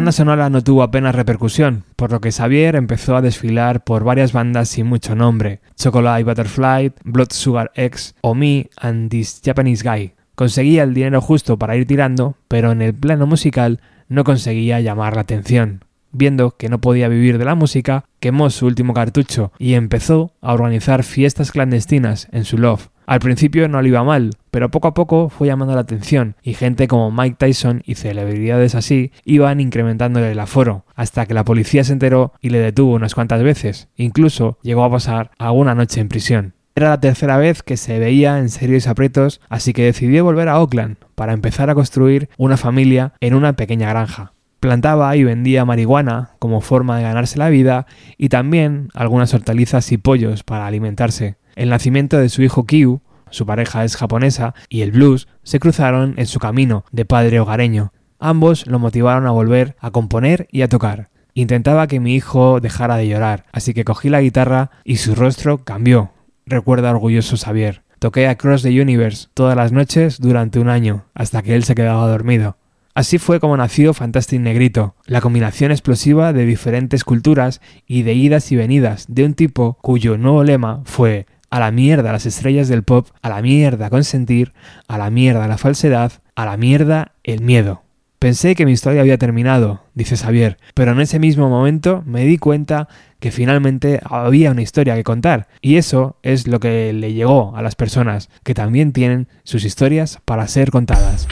banda 0.00 0.12
sonora 0.12 0.48
no 0.48 0.64
tuvo 0.64 0.82
apenas 0.82 1.14
repercusión, 1.14 1.84
por 1.94 2.10
lo 2.10 2.22
que 2.22 2.32
Xavier 2.32 2.74
empezó 2.74 3.16
a 3.16 3.20
desfilar 3.20 3.84
por 3.84 4.02
varias 4.02 4.32
bandas 4.32 4.70
sin 4.70 4.86
mucho 4.86 5.14
nombre, 5.14 5.60
Chocolate 5.76 6.24
Butterfly, 6.24 6.92
Blood 7.04 7.32
Sugar 7.32 7.70
X 7.74 8.14
o 8.22 8.34
Me 8.34 8.70
and 8.78 9.10
This 9.10 9.42
Japanese 9.44 9.86
Guy. 9.86 10.14
Conseguía 10.34 10.84
el 10.84 10.94
dinero 10.94 11.20
justo 11.20 11.58
para 11.58 11.76
ir 11.76 11.86
tirando, 11.86 12.34
pero 12.48 12.72
en 12.72 12.80
el 12.80 12.94
plano 12.94 13.26
musical 13.26 13.82
no 14.08 14.24
conseguía 14.24 14.80
llamar 14.80 15.16
la 15.16 15.20
atención. 15.20 15.84
Viendo 16.12 16.56
que 16.56 16.70
no 16.70 16.80
podía 16.80 17.08
vivir 17.08 17.36
de 17.36 17.44
la 17.44 17.54
música, 17.54 18.06
quemó 18.20 18.48
su 18.48 18.64
último 18.64 18.94
cartucho 18.94 19.52
y 19.58 19.74
empezó 19.74 20.32
a 20.40 20.54
organizar 20.54 21.04
fiestas 21.04 21.52
clandestinas 21.52 22.26
en 22.32 22.46
su 22.46 22.56
loft. 22.56 22.88
Al 23.04 23.20
principio 23.20 23.68
no 23.68 23.82
le 23.82 23.88
iba 23.88 24.02
mal, 24.02 24.30
pero 24.50 24.70
poco 24.70 24.88
a 24.88 24.94
poco 24.94 25.28
fue 25.28 25.46
llamando 25.46 25.74
la 25.74 25.82
atención 25.82 26.36
y 26.42 26.54
gente 26.54 26.88
como 26.88 27.10
Mike 27.10 27.36
Tyson 27.38 27.82
y 27.84 27.94
celebridades 27.94 28.74
así 28.74 29.12
iban 29.24 29.60
incrementándole 29.60 30.32
el 30.32 30.38
aforo, 30.38 30.84
hasta 30.94 31.26
que 31.26 31.34
la 31.34 31.44
policía 31.44 31.84
se 31.84 31.92
enteró 31.92 32.32
y 32.40 32.50
le 32.50 32.58
detuvo 32.58 32.94
unas 32.94 33.14
cuantas 33.14 33.42
veces, 33.42 33.88
incluso 33.96 34.58
llegó 34.62 34.84
a 34.84 34.90
pasar 34.90 35.30
alguna 35.38 35.74
noche 35.74 36.00
en 36.00 36.08
prisión. 36.08 36.54
Era 36.74 36.90
la 36.90 37.00
tercera 37.00 37.36
vez 37.36 37.62
que 37.62 37.76
se 37.76 37.98
veía 37.98 38.38
en 38.38 38.48
serios 38.48 38.86
aprietos, 38.86 39.40
así 39.48 39.72
que 39.72 39.84
decidió 39.84 40.24
volver 40.24 40.48
a 40.48 40.60
Oakland 40.60 40.96
para 41.14 41.32
empezar 41.32 41.68
a 41.68 41.74
construir 41.74 42.30
una 42.38 42.56
familia 42.56 43.12
en 43.20 43.34
una 43.34 43.54
pequeña 43.54 43.90
granja. 43.90 44.32
Plantaba 44.60 45.16
y 45.16 45.24
vendía 45.24 45.64
marihuana 45.64 46.30
como 46.38 46.60
forma 46.60 46.96
de 46.96 47.02
ganarse 47.02 47.38
la 47.38 47.48
vida 47.48 47.86
y 48.18 48.28
también 48.28 48.88
algunas 48.94 49.34
hortalizas 49.34 49.90
y 49.90 49.96
pollos 49.96 50.42
para 50.42 50.66
alimentarse. 50.66 51.36
El 51.56 51.70
nacimiento 51.70 52.18
de 52.18 52.28
su 52.28 52.42
hijo 52.42 52.64
Kyu, 52.64 53.00
su 53.30 53.46
pareja 53.46 53.84
es 53.84 53.96
japonesa, 53.96 54.54
y 54.68 54.82
el 54.82 54.92
blues 54.92 55.28
se 55.42 55.60
cruzaron 55.60 56.14
en 56.16 56.26
su 56.26 56.38
camino 56.38 56.84
de 56.92 57.04
padre 57.04 57.40
hogareño. 57.40 57.92
Ambos 58.18 58.66
lo 58.66 58.78
motivaron 58.78 59.26
a 59.26 59.30
volver 59.30 59.76
a 59.80 59.90
componer 59.90 60.46
y 60.52 60.62
a 60.62 60.68
tocar. 60.68 61.10
Intentaba 61.34 61.86
que 61.86 62.00
mi 62.00 62.14
hijo 62.14 62.60
dejara 62.60 62.96
de 62.96 63.08
llorar, 63.08 63.46
así 63.52 63.72
que 63.72 63.84
cogí 63.84 64.08
la 64.08 64.20
guitarra 64.20 64.70
y 64.84 64.96
su 64.96 65.14
rostro 65.14 65.64
cambió, 65.64 66.12
recuerda 66.46 66.90
orgulloso 66.90 67.36
Xavier. 67.36 67.82
Toqué 67.98 68.28
Across 68.28 68.62
the 68.62 68.80
Universe 68.80 69.28
todas 69.34 69.56
las 69.56 69.72
noches 69.72 70.20
durante 70.20 70.58
un 70.58 70.68
año, 70.68 71.04
hasta 71.14 71.42
que 71.42 71.54
él 71.54 71.64
se 71.64 71.74
quedaba 71.74 72.08
dormido. 72.08 72.56
Así 72.94 73.18
fue 73.18 73.40
como 73.40 73.56
nació 73.56 73.94
Fantastic 73.94 74.40
Negrito, 74.40 74.96
la 75.06 75.20
combinación 75.20 75.70
explosiva 75.70 76.32
de 76.32 76.44
diferentes 76.44 77.04
culturas 77.04 77.60
y 77.86 78.02
de 78.02 78.14
idas 78.14 78.50
y 78.52 78.56
venidas 78.56 79.06
de 79.08 79.24
un 79.24 79.34
tipo 79.34 79.78
cuyo 79.80 80.18
nuevo 80.18 80.42
lema 80.44 80.80
fue 80.84 81.26
a 81.50 81.60
la 81.60 81.70
mierda 81.70 82.12
las 82.12 82.26
estrellas 82.26 82.68
del 82.68 82.84
pop, 82.84 83.08
a 83.22 83.28
la 83.28 83.42
mierda 83.42 83.90
consentir, 83.90 84.52
a 84.88 84.98
la 84.98 85.10
mierda 85.10 85.48
la 85.48 85.58
falsedad, 85.58 86.12
a 86.34 86.46
la 86.46 86.56
mierda 86.56 87.12
el 87.24 87.42
miedo. 87.42 87.82
Pensé 88.20 88.54
que 88.54 88.66
mi 88.66 88.72
historia 88.72 89.00
había 89.00 89.16
terminado, 89.16 89.82
dice 89.94 90.16
Xavier, 90.16 90.58
pero 90.74 90.92
en 90.92 91.00
ese 91.00 91.18
mismo 91.18 91.48
momento 91.48 92.02
me 92.04 92.26
di 92.26 92.36
cuenta 92.36 92.86
que 93.18 93.32
finalmente 93.32 93.98
había 94.04 94.50
una 94.50 94.60
historia 94.60 94.94
que 94.94 95.04
contar, 95.04 95.48
y 95.62 95.76
eso 95.76 96.16
es 96.22 96.46
lo 96.46 96.60
que 96.60 96.92
le 96.92 97.14
llegó 97.14 97.56
a 97.56 97.62
las 97.62 97.76
personas, 97.76 98.28
que 98.44 98.52
también 98.52 98.92
tienen 98.92 99.28
sus 99.42 99.64
historias 99.64 100.18
para 100.26 100.46
ser 100.48 100.70
contadas. 100.70 101.28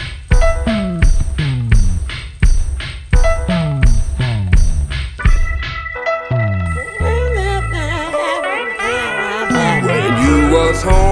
was 10.50 10.82
home. 10.82 11.07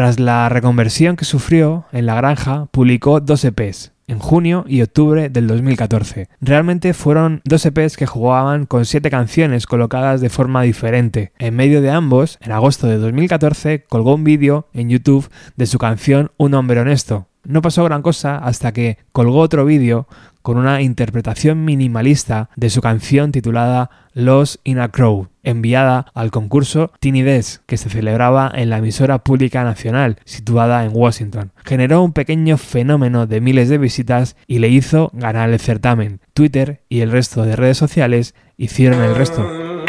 Tras 0.00 0.18
la 0.18 0.48
reconversión 0.48 1.14
que 1.14 1.26
sufrió 1.26 1.84
en 1.92 2.06
la 2.06 2.14
granja, 2.14 2.68
publicó 2.70 3.20
dos 3.20 3.44
EPs 3.44 3.92
en 4.06 4.18
junio 4.18 4.64
y 4.66 4.80
octubre 4.80 5.28
del 5.28 5.46
2014. 5.46 6.30
Realmente 6.40 6.94
fueron 6.94 7.42
dos 7.44 7.66
EPs 7.66 7.98
que 7.98 8.06
jugaban 8.06 8.64
con 8.64 8.86
siete 8.86 9.10
canciones 9.10 9.66
colocadas 9.66 10.22
de 10.22 10.30
forma 10.30 10.62
diferente. 10.62 11.32
En 11.38 11.54
medio 11.54 11.82
de 11.82 11.90
ambos, 11.90 12.38
en 12.40 12.52
agosto 12.52 12.86
de 12.86 12.96
2014, 12.96 13.84
colgó 13.90 14.14
un 14.14 14.24
vídeo 14.24 14.68
en 14.72 14.88
YouTube 14.88 15.28
de 15.56 15.66
su 15.66 15.76
canción 15.76 16.30
Un 16.38 16.54
hombre 16.54 16.80
honesto. 16.80 17.26
No 17.44 17.60
pasó 17.60 17.84
gran 17.84 18.00
cosa 18.00 18.38
hasta 18.38 18.72
que 18.72 18.96
colgó 19.12 19.40
otro 19.40 19.66
vídeo 19.66 20.08
con 20.40 20.56
una 20.56 20.80
interpretación 20.80 21.66
minimalista 21.66 22.48
de 22.56 22.70
su 22.70 22.80
canción 22.80 23.32
titulada 23.32 23.90
los 24.12 24.60
in 24.64 24.78
a 24.78 24.88
Crow, 24.88 25.28
enviada 25.42 26.06
al 26.14 26.30
concurso 26.30 26.92
Teeny 27.00 27.22
Desk, 27.22 27.62
que 27.66 27.76
se 27.76 27.90
celebraba 27.90 28.50
en 28.54 28.70
la 28.70 28.78
emisora 28.78 29.22
pública 29.22 29.64
nacional 29.64 30.16
situada 30.24 30.84
en 30.84 30.92
Washington. 30.94 31.52
Generó 31.64 32.02
un 32.02 32.12
pequeño 32.12 32.58
fenómeno 32.58 33.26
de 33.26 33.40
miles 33.40 33.68
de 33.68 33.78
visitas 33.78 34.36
y 34.46 34.58
le 34.58 34.68
hizo 34.68 35.10
ganar 35.12 35.50
el 35.50 35.60
certamen. 35.60 36.20
Twitter 36.34 36.82
y 36.88 37.00
el 37.00 37.12
resto 37.12 37.44
de 37.44 37.56
redes 37.56 37.78
sociales 37.78 38.34
hicieron 38.56 39.02
el 39.02 39.14
resto. 39.14 39.79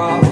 off. 0.00 0.29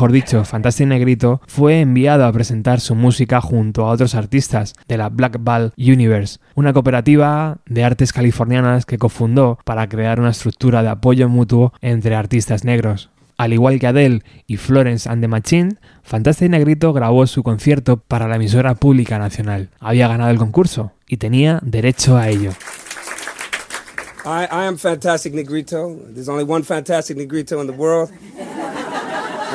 Mejor 0.00 0.12
dicho, 0.12 0.46
Fantastic 0.46 0.86
Negrito, 0.86 1.42
fue 1.46 1.82
enviado 1.82 2.24
a 2.24 2.32
presentar 2.32 2.80
su 2.80 2.94
música 2.94 3.42
junto 3.42 3.84
a 3.84 3.90
otros 3.90 4.14
artistas 4.14 4.74
de 4.88 4.96
la 4.96 5.10
Black 5.10 5.36
Ball 5.38 5.74
Universe, 5.76 6.38
una 6.54 6.72
cooperativa 6.72 7.58
de 7.66 7.84
artes 7.84 8.14
californianas 8.14 8.86
que 8.86 8.96
cofundó 8.96 9.58
para 9.62 9.90
crear 9.90 10.18
una 10.18 10.30
estructura 10.30 10.82
de 10.82 10.88
apoyo 10.88 11.28
mutuo 11.28 11.74
entre 11.82 12.14
artistas 12.14 12.64
negros. 12.64 13.10
Al 13.36 13.52
igual 13.52 13.78
que 13.78 13.88
Adele 13.88 14.22
y 14.46 14.56
Florence 14.56 15.06
and 15.06 15.20
the 15.20 15.28
Machine, 15.28 15.76
Fantastic 16.02 16.48
Negrito 16.48 16.94
grabó 16.94 17.26
su 17.26 17.42
concierto 17.42 17.98
para 17.98 18.26
la 18.26 18.36
emisora 18.36 18.76
pública 18.76 19.18
nacional. 19.18 19.68
Había 19.80 20.08
ganado 20.08 20.30
el 20.30 20.38
concurso 20.38 20.92
y 21.08 21.18
tenía 21.18 21.60
derecho 21.62 22.16
a 22.16 22.30
ello. 22.30 22.52
I, 24.24 24.44
I 24.50 24.64
am 24.64 24.78
Fantastic 24.78 25.34
Negrito. 25.34 25.94
There's 26.14 26.30
only 26.30 26.44
one 26.44 26.62
Fantastic 26.62 27.18
Negrito 27.18 27.60
in 27.60 27.66
the 27.66 27.76
world. 27.76 28.10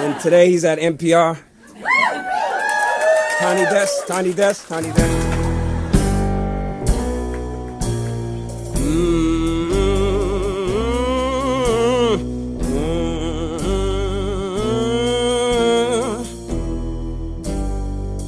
And 0.06 0.20
today 0.20 0.52
he's 0.52 0.64
at 0.64 0.78
NPR. 0.78 1.36
Tiny 3.40 3.64
Desk, 3.64 4.06
Tiny 4.06 4.34
Desk, 4.34 4.68
Tiny 4.68 4.92
Desk. 4.92 5.10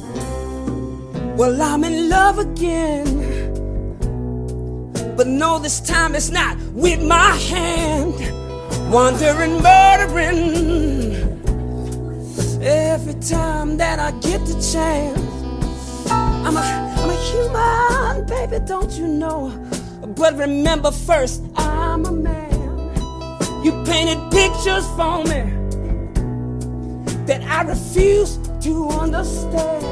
Mm-hmm. 0.08 1.36
Well, 1.36 1.62
I'm 1.62 1.84
in 1.84 2.08
love 2.08 2.40
again. 2.40 3.06
But 5.16 5.28
no, 5.28 5.60
this 5.60 5.78
time 5.78 6.16
it's 6.16 6.30
not 6.30 6.56
with 6.72 7.00
my 7.04 7.36
hand. 7.36 8.18
Wandering, 8.92 9.62
murdering. 9.62 11.17
Every 12.60 13.14
time 13.14 13.76
that 13.76 13.98
I 13.98 14.10
get 14.20 14.44
the 14.44 14.54
chance. 14.72 15.18
I'm 16.10 16.56
a, 16.56 16.60
I'm 16.60 17.10
a 17.10 17.14
human, 17.14 18.26
baby, 18.26 18.64
don't 18.64 18.90
you 18.92 19.06
know? 19.06 19.50
But 20.16 20.36
remember 20.36 20.90
first, 20.90 21.42
I'm 21.56 22.04
a 22.06 22.12
man. 22.12 22.48
You 23.64 23.72
painted 23.84 24.18
pictures 24.30 24.86
for 24.96 25.22
me 25.24 25.52
that 27.26 27.42
I 27.44 27.62
refuse 27.62 28.38
to 28.62 28.88
understand. 28.88 29.82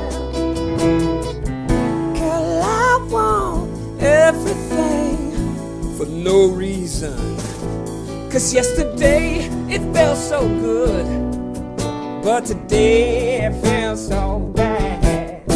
Girl, 2.16 2.62
I 2.62 3.06
want 3.10 4.02
everything 4.02 5.96
For 5.96 6.06
no 6.06 6.48
reason. 6.48 7.16
Cause 8.30 8.52
yesterday 8.52 9.48
it 9.68 9.80
felt 9.94 10.18
so 10.18 10.48
good, 10.48 11.25
but 12.26 12.44
today 12.44 13.46
it 13.46 13.52
feels 13.62 14.08
so 14.08 14.40
bad. 14.56 15.46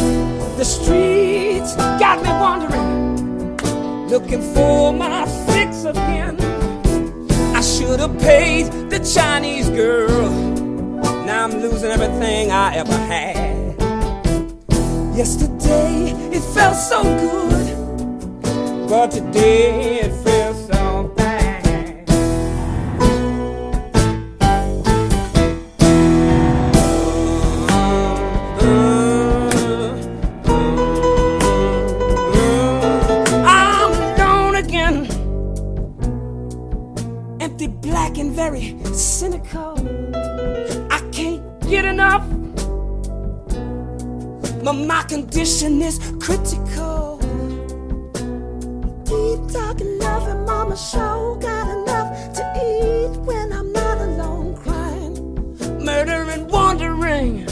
The 0.57 0.63
streets 0.63 1.75
got 1.75 2.23
me 2.23 2.29
wandering, 2.29 3.57
looking 4.07 4.41
for 4.53 4.93
my 4.93 5.25
fix 5.47 5.83
again. 5.83 6.39
I 7.53 7.59
should 7.59 7.99
have 7.99 8.17
paid 8.21 8.67
the 8.89 8.99
Chinese 8.99 9.67
girl. 9.67 10.29
Now 11.25 11.43
I'm 11.43 11.59
losing 11.59 11.91
everything 11.91 12.51
I 12.51 12.75
ever 12.77 12.99
had. 13.13 13.75
Yesterday 15.13 16.13
it 16.31 16.43
felt 16.53 16.77
so 16.77 17.03
good, 17.03 18.87
but 18.87 19.11
today 19.11 19.99
it 20.03 20.13
feels 20.23 20.67
so 20.67 20.80
And 38.13 38.33
very 38.33 38.77
cynical. 38.93 39.73
I 40.91 40.99
can't 41.11 41.41
get 41.61 41.85
enough. 41.85 42.27
My, 44.61 44.73
my 44.73 45.03
condition 45.03 45.81
is 45.81 45.97
critical. 46.19 47.17
Deep 49.05 49.51
talking, 49.51 49.97
loving, 49.97 50.45
mama 50.45 50.77
show 50.77 51.39
got 51.41 51.67
enough 51.77 52.33
to 52.35 52.43
eat 52.57 53.17
when 53.21 53.53
I'm 53.53 53.71
not 53.71 53.97
alone 53.97 54.55
crying. 54.57 55.83
Murder 55.83 56.29
and 56.29 56.51
wandering. 56.51 57.47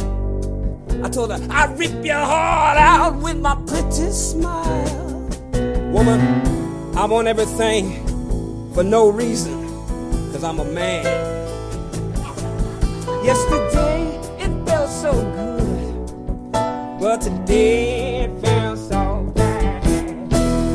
I 1.04 1.10
told 1.10 1.32
her, 1.32 1.40
I'd 1.50 1.80
rip 1.80 2.06
your 2.06 2.20
heart 2.20 2.78
out 2.78 3.16
with 3.24 3.38
my 3.38 3.56
pretty 3.66 4.12
smile. 4.12 5.30
Woman, 5.94 6.20
I 6.96 7.06
want 7.06 7.28
everything 7.28 8.06
for 8.76 8.84
no 8.84 9.10
reason. 9.10 9.59
Cause 10.40 10.48
I'm 10.48 10.60
a 10.62 10.72
man. 10.72 11.04
Yesterday 13.26 14.06
it 14.40 14.66
felt 14.66 14.90
so 14.90 15.12
good, 15.12 16.54
But 16.98 17.20
today 17.20 18.22
it 18.24 18.32
feels 18.42 18.88
so 18.88 19.34
bad. 19.36 19.84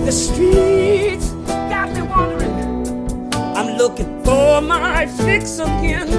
the 0.04 0.12
streets 0.12 1.30
got 1.72 1.88
me 1.94 2.02
wandering. 2.02 3.32
I'm 3.56 3.78
looking 3.78 4.22
for 4.22 4.60
my 4.60 5.06
fix 5.06 5.58
again. 5.58 6.12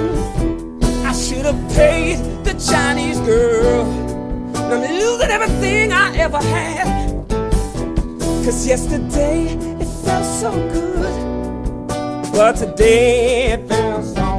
I 1.06 1.12
should 1.12 1.46
have 1.46 1.72
paid 1.76 2.16
the 2.42 2.54
Chinese 2.54 3.20
girl. 3.20 3.84
I'm 4.56 4.80
losing 4.80 5.30
everything 5.30 5.92
I 5.92 6.16
ever 6.16 6.38
had. 6.38 7.14
Cause 8.44 8.66
yesterday 8.66 9.44
it 9.80 9.88
felt 10.04 10.24
so 10.24 10.50
good, 10.50 11.35
But 12.36 12.56
today 12.56 13.52
it 13.52 13.66
feels 13.66 14.14
so 14.14 14.35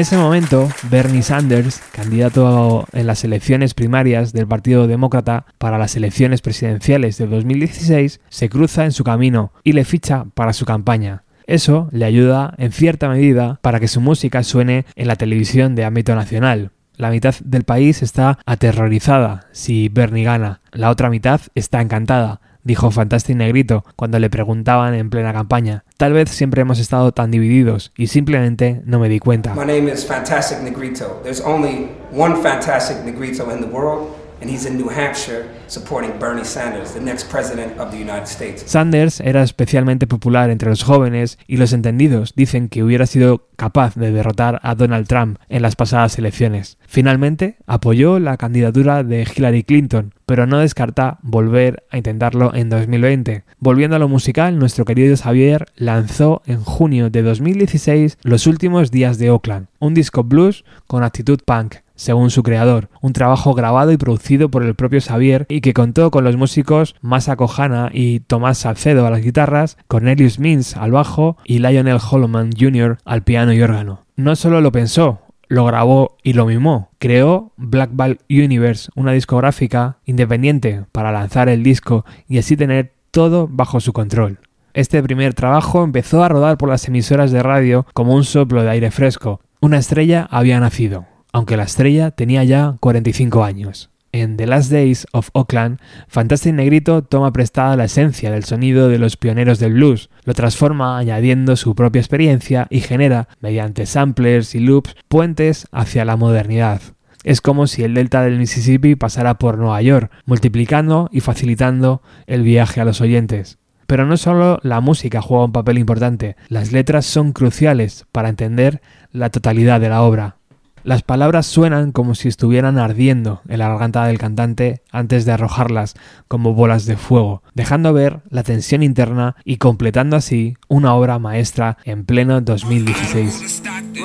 ese 0.00 0.16
momento, 0.16 0.68
Bernie 0.90 1.22
Sanders, 1.22 1.82
candidato 1.92 2.86
en 2.92 3.06
las 3.06 3.22
elecciones 3.22 3.74
primarias 3.74 4.32
del 4.32 4.46
Partido 4.46 4.86
Demócrata 4.86 5.44
para 5.58 5.76
las 5.76 5.94
elecciones 5.94 6.40
presidenciales 6.40 7.18
de 7.18 7.26
2016, 7.26 8.20
se 8.30 8.48
cruza 8.48 8.86
en 8.86 8.92
su 8.92 9.04
camino 9.04 9.52
y 9.62 9.74
le 9.74 9.84
ficha 9.84 10.24
para 10.32 10.54
su 10.54 10.64
campaña. 10.64 11.24
Eso 11.46 11.88
le 11.92 12.06
ayuda 12.06 12.54
en 12.56 12.72
cierta 12.72 13.10
medida 13.10 13.58
para 13.60 13.78
que 13.78 13.88
su 13.88 14.00
música 14.00 14.42
suene 14.42 14.86
en 14.96 15.06
la 15.06 15.16
televisión 15.16 15.74
de 15.74 15.84
ámbito 15.84 16.14
nacional. 16.14 16.70
La 16.96 17.10
mitad 17.10 17.34
del 17.44 17.64
país 17.64 18.02
está 18.02 18.38
aterrorizada 18.46 19.48
si 19.52 19.90
Bernie 19.90 20.24
gana, 20.24 20.62
la 20.72 20.88
otra 20.88 21.10
mitad 21.10 21.42
está 21.54 21.82
encantada 21.82 22.40
dijo 22.64 22.90
Fantastic 22.90 23.36
Negrito 23.36 23.84
cuando 23.96 24.18
le 24.18 24.30
preguntaban 24.30 24.94
en 24.94 25.10
plena 25.10 25.32
campaña. 25.32 25.84
Tal 25.96 26.12
vez 26.12 26.30
siempre 26.30 26.62
hemos 26.62 26.78
estado 26.78 27.12
tan 27.12 27.30
divididos 27.30 27.92
y 27.96 28.08
simplemente 28.08 28.82
no 28.84 28.98
me 28.98 29.08
di 29.08 29.18
cuenta. 29.18 29.54
My 29.54 29.60
name 29.60 29.92
is 29.92 30.06
Fantastic 30.06 30.60
Negrito. 30.60 31.20
There's 31.22 31.40
only 31.40 31.88
one 32.12 32.36
Fantastic 32.42 33.04
Negrito 33.04 33.50
in 33.50 33.60
the 33.60 33.68
world. 33.68 34.19
He's 34.48 34.64
in 34.64 34.78
New 34.78 34.88
Hampshire 34.88 35.46
supporting 35.66 36.18
Bernie 36.18 36.44
Sanders, 36.44 36.94
the 36.94 37.00
next 37.00 37.30
president 37.30 37.78
of 37.78 37.90
the 37.90 37.98
United 37.98 38.26
States. 38.26 38.62
Sanders 38.66 39.20
era 39.20 39.42
especialmente 39.42 40.06
popular 40.06 40.50
entre 40.50 40.70
los 40.70 40.82
jóvenes 40.82 41.38
y 41.46 41.56
los 41.56 41.72
entendidos 41.72 42.34
dicen 42.34 42.68
que 42.68 42.82
hubiera 42.82 43.06
sido 43.06 43.48
capaz 43.56 43.94
de 43.94 44.12
derrotar 44.12 44.58
a 44.62 44.74
Donald 44.74 45.06
Trump 45.06 45.38
en 45.48 45.62
las 45.62 45.76
pasadas 45.76 46.18
elecciones. 46.18 46.78
Finalmente, 46.86 47.58
apoyó 47.66 48.18
la 48.18 48.36
candidatura 48.36 49.04
de 49.04 49.26
Hillary 49.36 49.64
Clinton, 49.64 50.14
pero 50.24 50.46
no 50.46 50.58
descarta 50.58 51.18
volver 51.22 51.84
a 51.90 51.98
intentarlo 51.98 52.54
en 52.54 52.70
2020. 52.70 53.44
Volviendo 53.58 53.96
a 53.96 53.98
lo 53.98 54.08
musical, 54.08 54.58
nuestro 54.58 54.84
querido 54.84 55.14
Xavier 55.16 55.66
lanzó 55.76 56.42
en 56.46 56.62
junio 56.62 57.10
de 57.10 57.22
2016 57.22 58.18
Los 58.22 58.46
últimos 58.46 58.90
días 58.90 59.18
de 59.18 59.30
Oakland, 59.30 59.66
un 59.78 59.92
disco 59.92 60.24
blues 60.24 60.64
con 60.86 61.02
actitud 61.02 61.40
punk 61.44 61.76
según 62.00 62.30
su 62.30 62.42
creador, 62.42 62.88
un 63.02 63.12
trabajo 63.12 63.52
grabado 63.52 63.92
y 63.92 63.98
producido 63.98 64.50
por 64.50 64.64
el 64.64 64.74
propio 64.74 65.02
Xavier 65.02 65.44
y 65.50 65.60
que 65.60 65.74
contó 65.74 66.10
con 66.10 66.24
los 66.24 66.34
músicos 66.34 66.94
Masako 67.02 67.50
Hana 67.54 67.90
y 67.92 68.20
Tomás 68.20 68.56
Salcedo 68.56 69.06
a 69.06 69.10
las 69.10 69.20
guitarras, 69.20 69.76
Cornelius 69.86 70.38
Mins 70.38 70.78
al 70.78 70.92
bajo 70.92 71.36
y 71.44 71.58
Lionel 71.58 71.98
Holloman 71.98 72.52
Jr. 72.58 72.96
al 73.04 73.22
piano 73.22 73.52
y 73.52 73.60
órgano. 73.60 74.06
No 74.16 74.34
solo 74.34 74.62
lo 74.62 74.72
pensó, 74.72 75.20
lo 75.48 75.66
grabó 75.66 76.16
y 76.22 76.32
lo 76.32 76.46
mimó. 76.46 76.88
Creó 76.98 77.52
Black 77.58 77.90
Ball 77.92 78.18
Universe, 78.30 78.90
una 78.94 79.12
discográfica 79.12 79.98
independiente 80.06 80.86
para 80.92 81.12
lanzar 81.12 81.50
el 81.50 81.62
disco 81.62 82.06
y 82.26 82.38
así 82.38 82.56
tener 82.56 82.94
todo 83.10 83.46
bajo 83.46 83.78
su 83.78 83.92
control. 83.92 84.38
Este 84.72 85.02
primer 85.02 85.34
trabajo 85.34 85.84
empezó 85.84 86.24
a 86.24 86.30
rodar 86.30 86.56
por 86.56 86.70
las 86.70 86.88
emisoras 86.88 87.30
de 87.30 87.42
radio 87.42 87.84
como 87.92 88.14
un 88.14 88.24
soplo 88.24 88.62
de 88.62 88.70
aire 88.70 88.90
fresco. 88.90 89.42
Una 89.60 89.76
estrella 89.76 90.26
había 90.30 90.58
nacido 90.60 91.04
aunque 91.32 91.56
la 91.56 91.64
estrella 91.64 92.10
tenía 92.10 92.44
ya 92.44 92.76
45 92.80 93.44
años. 93.44 93.90
En 94.12 94.36
The 94.36 94.46
Last 94.46 94.72
Days 94.72 95.06
of 95.12 95.30
Oakland, 95.34 95.78
Fantastic 96.08 96.52
Negrito 96.52 97.02
toma 97.02 97.32
prestada 97.32 97.76
la 97.76 97.84
esencia 97.84 98.32
del 98.32 98.42
sonido 98.42 98.88
de 98.88 98.98
los 98.98 99.16
pioneros 99.16 99.60
del 99.60 99.74
blues, 99.74 100.10
lo 100.24 100.34
transforma 100.34 100.98
añadiendo 100.98 101.54
su 101.54 101.76
propia 101.76 102.00
experiencia 102.00 102.66
y 102.70 102.80
genera, 102.80 103.28
mediante 103.40 103.86
samplers 103.86 104.56
y 104.56 104.60
loops, 104.60 104.96
puentes 105.06 105.68
hacia 105.70 106.04
la 106.04 106.16
modernidad. 106.16 106.82
Es 107.22 107.40
como 107.40 107.68
si 107.68 107.84
el 107.84 107.94
delta 107.94 108.22
del 108.22 108.38
Mississippi 108.38 108.96
pasara 108.96 109.34
por 109.34 109.58
Nueva 109.58 109.80
York, 109.82 110.10
multiplicando 110.24 111.08
y 111.12 111.20
facilitando 111.20 112.02
el 112.26 112.42
viaje 112.42 112.80
a 112.80 112.84
los 112.84 113.00
oyentes. 113.00 113.58
Pero 113.86 114.06
no 114.06 114.16
solo 114.16 114.58
la 114.62 114.80
música 114.80 115.20
juega 115.20 115.44
un 115.44 115.52
papel 115.52 115.78
importante, 115.78 116.36
las 116.48 116.72
letras 116.72 117.06
son 117.06 117.32
cruciales 117.32 118.06
para 118.10 118.28
entender 118.28 118.80
la 119.12 119.30
totalidad 119.30 119.80
de 119.80 119.88
la 119.88 120.02
obra. 120.02 120.39
Las 120.82 121.02
palabras 121.02 121.46
suenan 121.46 121.92
como 121.92 122.14
si 122.14 122.28
estuvieran 122.28 122.78
ardiendo 122.78 123.42
en 123.48 123.58
la 123.58 123.68
garganta 123.68 124.06
del 124.06 124.18
cantante 124.18 124.82
antes 124.90 125.24
de 125.26 125.32
arrojarlas 125.32 125.94
como 126.26 126.54
bolas 126.54 126.86
de 126.86 126.96
fuego, 126.96 127.42
dejando 127.54 127.92
ver 127.92 128.20
la 128.30 128.42
tensión 128.42 128.82
interna 128.82 129.36
y 129.44 129.58
completando 129.58 130.16
así 130.16 130.56
una 130.68 130.94
obra 130.94 131.18
maestra 131.18 131.76
en 131.84 132.04
pleno 132.06 132.40
2016. 132.40 133.62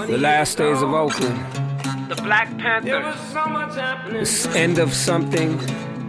The 0.07 0.17
last 0.17 0.59
days 0.59 0.81
of 0.81 0.93
Oakland. 0.93 1.35
The 2.09 2.21
Black 2.21 2.49
Panthers. 2.61 3.15
The 4.53 4.59
end 4.63 4.77
of 4.79 4.93
something. 4.93 5.57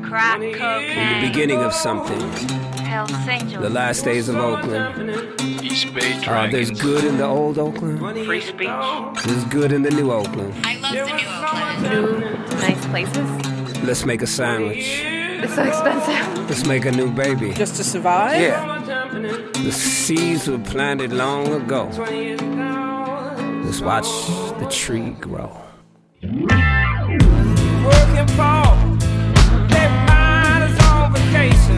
Crack 0.02 0.40
The 0.40 0.52
cocaine. 0.52 1.20
beginning 1.32 1.58
of 1.64 1.72
something. 1.72 2.18
Hells 2.96 3.12
Angels. 3.28 3.60
The 3.62 3.68
last 3.68 4.04
days 4.06 4.30
of 4.30 4.36
Oakland. 4.36 5.38
East 5.62 5.92
Bay 5.92 6.14
Uh, 6.26 6.46
there's 6.50 6.70
good 6.70 7.04
in 7.04 7.18
the 7.18 7.26
old 7.26 7.58
Oakland. 7.58 7.98
Free 8.24 8.40
speech. 8.40 8.70
There's 9.26 9.44
good 9.56 9.70
in 9.70 9.82
the 9.82 9.90
new 9.90 10.10
Oakland. 10.10 10.54
I 10.64 10.76
love 10.78 10.94
the 10.94 11.04
new 11.20 11.28
Oakland. 11.52 12.48
Nice 12.66 12.86
places. 12.86 13.28
Let's 13.84 14.06
make 14.06 14.22
a 14.22 14.26
sandwich. 14.26 15.02
It's 15.44 15.54
so 15.54 15.62
expensive. 15.64 16.48
Let's 16.48 16.64
make 16.64 16.86
a 16.86 16.90
new 16.90 17.10
baby. 17.10 17.52
Just 17.52 17.76
to 17.76 17.84
survive? 17.84 18.40
Yeah. 18.40 18.78
The 19.62 19.72
seeds 19.72 20.48
were 20.48 20.58
planted 20.72 21.12
long 21.12 21.48
ago. 21.52 21.90
Let's 23.64 23.82
watch 23.82 24.08
the 24.58 24.66
tree 24.70 25.10
grow. 25.20 25.50
Working 26.22 26.48
Paul, 28.38 28.74
that 29.74 29.90
man 30.08 30.62
is 30.70 30.78
on 30.90 31.12
vacation. 31.12 31.75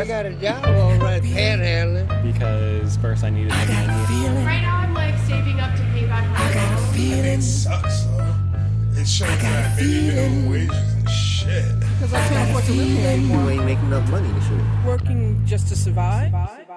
I 0.00 0.04
got 0.06 0.24
a 0.24 0.32
job 0.32 0.64
all 0.64 0.94
right 0.94 1.22
panhandling. 1.22 2.08
Because 2.22 2.96
first 2.96 3.22
I 3.22 3.28
needed 3.28 3.52
I 3.52 3.66
got 3.66 3.86
money. 3.86 4.02
A 4.02 4.06
feeling. 4.06 4.46
Right 4.46 4.62
now 4.62 4.78
I'm 4.78 4.94
like 4.94 5.18
saving 5.28 5.60
up 5.60 5.76
to 5.76 5.82
pay 5.92 6.06
back 6.06 6.26
my 6.26 6.36
I 6.42 6.54
got 6.54 6.72
a 6.72 6.82
feeling. 6.94 7.24
It 7.26 7.42
sucks 7.42 8.04
though. 8.04 8.34
It 8.94 9.06
shows 9.06 9.28
that 9.28 9.76
minimum 9.76 10.50
wages 10.50 10.94
and 10.94 11.10
shit. 11.10 11.80
Because 11.80 12.14
I 12.14 12.28
can't 12.28 12.48
afford 12.48 12.64
to 12.64 12.72
live 12.72 12.88
here 12.88 13.08
anymore. 13.08 13.42
You 13.42 13.50
ain't 13.50 13.64
making 13.66 13.84
enough 13.88 14.10
money 14.10 14.32
this 14.32 14.48
year. 14.48 14.64
Working 14.86 15.42
just 15.44 15.68
to 15.68 15.76
survive. 15.76 16.28
survive? 16.28 16.69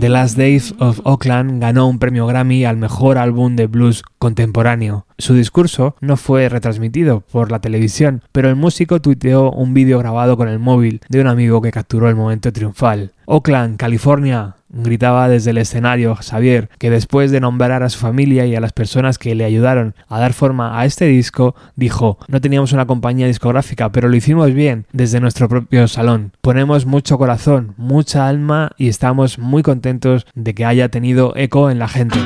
The 0.00 0.08
Last 0.08 0.38
Days 0.38 0.74
of 0.78 1.00
Oakland 1.04 1.60
ganó 1.60 1.86
un 1.86 1.98
premio 1.98 2.26
Grammy 2.26 2.64
al 2.64 2.78
mejor 2.78 3.18
álbum 3.18 3.54
de 3.54 3.66
blues 3.66 4.02
contemporáneo. 4.20 5.06
Su 5.18 5.34
discurso 5.34 5.96
no 6.00 6.16
fue 6.16 6.48
retransmitido 6.48 7.20
por 7.20 7.50
la 7.50 7.60
televisión, 7.60 8.22
pero 8.32 8.50
el 8.50 8.54
músico 8.54 9.00
tuiteó 9.00 9.50
un 9.50 9.74
vídeo 9.74 9.98
grabado 9.98 10.36
con 10.36 10.48
el 10.48 10.58
móvil 10.58 11.00
de 11.08 11.22
un 11.22 11.26
amigo 11.26 11.62
que 11.62 11.72
capturó 11.72 12.08
el 12.08 12.16
momento 12.16 12.52
triunfal. 12.52 13.12
Oakland, 13.24 13.78
California, 13.78 14.56
gritaba 14.68 15.28
desde 15.28 15.50
el 15.50 15.58
escenario 15.58 16.16
Xavier, 16.16 16.68
que 16.78 16.90
después 16.90 17.30
de 17.30 17.40
nombrar 17.40 17.82
a 17.82 17.88
su 17.88 17.98
familia 17.98 18.44
y 18.44 18.54
a 18.54 18.60
las 18.60 18.72
personas 18.72 19.16
que 19.16 19.34
le 19.34 19.44
ayudaron 19.44 19.94
a 20.08 20.20
dar 20.20 20.34
forma 20.34 20.78
a 20.78 20.84
este 20.84 21.06
disco, 21.06 21.54
dijo, 21.74 22.18
no 22.28 22.42
teníamos 22.42 22.72
una 22.72 22.86
compañía 22.86 23.26
discográfica, 23.26 23.90
pero 23.90 24.08
lo 24.08 24.16
hicimos 24.16 24.52
bien 24.52 24.84
desde 24.92 25.20
nuestro 25.20 25.48
propio 25.48 25.88
salón. 25.88 26.32
Ponemos 26.42 26.84
mucho 26.84 27.16
corazón, 27.16 27.72
mucha 27.78 28.28
alma 28.28 28.72
y 28.76 28.88
estamos 28.88 29.38
muy 29.38 29.62
contentos 29.62 30.26
de 30.34 30.54
que 30.54 30.66
haya 30.66 30.90
tenido 30.90 31.32
eco 31.36 31.70
en 31.70 31.78
la 31.78 31.88
gente. 31.88 32.18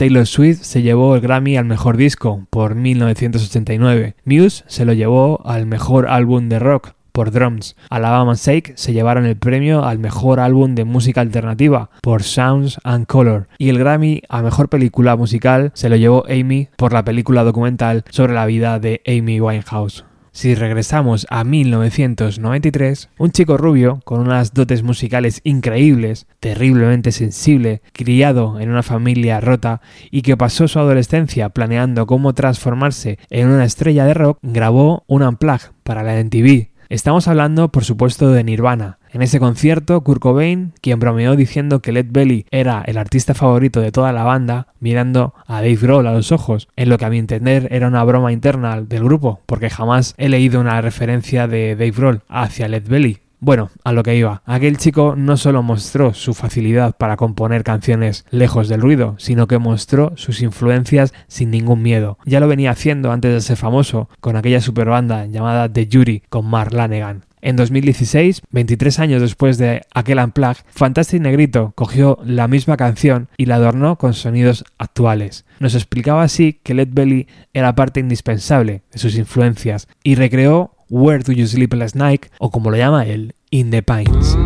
Taylor 0.00 0.26
Swift 0.26 0.62
se 0.62 0.80
llevó 0.80 1.14
el 1.14 1.20
Grammy 1.20 1.58
al 1.58 1.66
mejor 1.66 1.98
disco 1.98 2.46
por 2.48 2.74
1989. 2.74 4.14
Muse 4.24 4.64
se 4.66 4.86
lo 4.86 4.94
llevó 4.94 5.46
al 5.46 5.66
mejor 5.66 6.08
álbum 6.08 6.48
de 6.48 6.58
rock 6.58 6.92
por 7.12 7.30
Drums. 7.30 7.76
Alabama 7.90 8.32
Shake 8.34 8.72
se 8.78 8.94
llevaron 8.94 9.26
el 9.26 9.36
premio 9.36 9.84
al 9.84 9.98
mejor 9.98 10.40
álbum 10.40 10.74
de 10.74 10.86
música 10.86 11.20
alternativa 11.20 11.90
por 12.00 12.22
Sounds 12.22 12.80
and 12.82 13.04
Color 13.08 13.48
y 13.58 13.68
el 13.68 13.78
Grammy 13.78 14.22
a 14.30 14.40
mejor 14.40 14.70
película 14.70 15.16
musical 15.16 15.70
se 15.74 15.90
lo 15.90 15.96
llevó 15.96 16.24
Amy 16.30 16.68
por 16.78 16.94
la 16.94 17.04
película 17.04 17.44
documental 17.44 18.04
sobre 18.08 18.32
la 18.32 18.46
vida 18.46 18.78
de 18.78 19.02
Amy 19.06 19.38
Winehouse. 19.38 20.06
Si 20.32 20.54
regresamos 20.54 21.26
a 21.28 21.42
1993, 21.42 23.10
un 23.18 23.32
chico 23.32 23.56
rubio 23.56 24.00
con 24.04 24.20
unas 24.20 24.54
dotes 24.54 24.84
musicales 24.84 25.40
increíbles, 25.42 26.28
terriblemente 26.38 27.10
sensible, 27.10 27.82
criado 27.92 28.60
en 28.60 28.70
una 28.70 28.84
familia 28.84 29.40
rota 29.40 29.80
y 30.12 30.22
que 30.22 30.36
pasó 30.36 30.68
su 30.68 30.78
adolescencia 30.78 31.48
planeando 31.48 32.06
cómo 32.06 32.32
transformarse 32.32 33.18
en 33.28 33.48
una 33.48 33.64
estrella 33.64 34.04
de 34.04 34.14
rock, 34.14 34.38
grabó 34.42 35.02
un 35.08 35.22
unplug 35.22 35.60
para 35.82 36.04
la 36.04 36.22
MTV. 36.22 36.68
Estamos 36.88 37.26
hablando, 37.26 37.72
por 37.72 37.84
supuesto, 37.84 38.30
de 38.30 38.44
Nirvana. 38.44 38.99
En 39.12 39.22
ese 39.22 39.40
concierto, 39.40 40.00
Kurt 40.02 40.20
Cobain, 40.20 40.72
quien 40.80 41.00
bromeó 41.00 41.34
diciendo 41.34 41.80
que 41.80 41.90
Led 41.90 42.06
Belly 42.10 42.46
era 42.52 42.82
el 42.86 42.96
artista 42.96 43.34
favorito 43.34 43.80
de 43.80 43.90
toda 43.90 44.12
la 44.12 44.22
banda, 44.22 44.68
mirando 44.78 45.34
a 45.46 45.56
Dave 45.56 45.76
Grohl 45.76 46.06
a 46.06 46.12
los 46.12 46.30
ojos, 46.30 46.68
en 46.76 46.88
lo 46.88 46.96
que 46.96 47.06
a 47.06 47.10
mi 47.10 47.18
entender 47.18 47.66
era 47.72 47.88
una 47.88 48.04
broma 48.04 48.32
interna 48.32 48.80
del 48.80 49.02
grupo, 49.02 49.40
porque 49.46 49.68
jamás 49.68 50.14
he 50.16 50.28
leído 50.28 50.60
una 50.60 50.80
referencia 50.80 51.48
de 51.48 51.74
Dave 51.74 51.90
Grohl 51.90 52.22
hacia 52.28 52.68
Led 52.68 52.88
Belly. 52.88 53.18
Bueno, 53.42 53.70
a 53.84 53.92
lo 53.92 54.02
que 54.02 54.16
iba. 54.16 54.42
Aquel 54.44 54.76
chico 54.76 55.14
no 55.16 55.38
solo 55.38 55.62
mostró 55.62 56.12
su 56.12 56.34
facilidad 56.34 56.94
para 56.96 57.16
componer 57.16 57.64
canciones 57.64 58.26
lejos 58.30 58.68
del 58.68 58.82
ruido, 58.82 59.14
sino 59.18 59.48
que 59.48 59.58
mostró 59.58 60.12
sus 60.16 60.42
influencias 60.42 61.14
sin 61.26 61.50
ningún 61.50 61.80
miedo. 61.80 62.18
Ya 62.26 62.38
lo 62.38 62.48
venía 62.48 62.70
haciendo 62.70 63.10
antes 63.10 63.32
de 63.32 63.40
ser 63.40 63.56
famoso, 63.56 64.10
con 64.20 64.36
aquella 64.36 64.60
superbanda 64.60 65.24
llamada 65.24 65.72
The 65.72 65.88
Jury 65.90 66.22
con 66.28 66.46
Mark 66.46 66.74
Lanegan. 66.74 67.24
En 67.42 67.56
2016, 67.56 68.42
23 68.50 68.98
años 68.98 69.22
después 69.22 69.58
de 69.58 69.82
aquel 69.94 70.18
unplug, 70.18 70.56
Fantastic 70.68 71.20
Negrito 71.20 71.72
cogió 71.74 72.18
la 72.24 72.48
misma 72.48 72.76
canción 72.76 73.28
y 73.36 73.46
la 73.46 73.56
adornó 73.56 73.96
con 73.96 74.14
sonidos 74.14 74.64
actuales. 74.78 75.44
Nos 75.58 75.74
explicaba 75.74 76.22
así 76.22 76.60
que 76.62 76.74
Led 76.74 76.88
Belly 76.92 77.28
era 77.54 77.74
parte 77.74 78.00
indispensable 78.00 78.82
de 78.92 78.98
sus 78.98 79.16
influencias 79.16 79.88
y 80.02 80.14
recreó 80.14 80.76
Where 80.90 81.22
Do 81.22 81.32
You 81.32 81.46
Sleep 81.46 81.72
Last 81.74 81.96
Night 81.96 82.26
o 82.38 82.50
como 82.50 82.70
lo 82.70 82.76
llama 82.76 83.06
él, 83.06 83.34
In 83.50 83.70
the 83.70 83.82
Pines. 83.82 84.36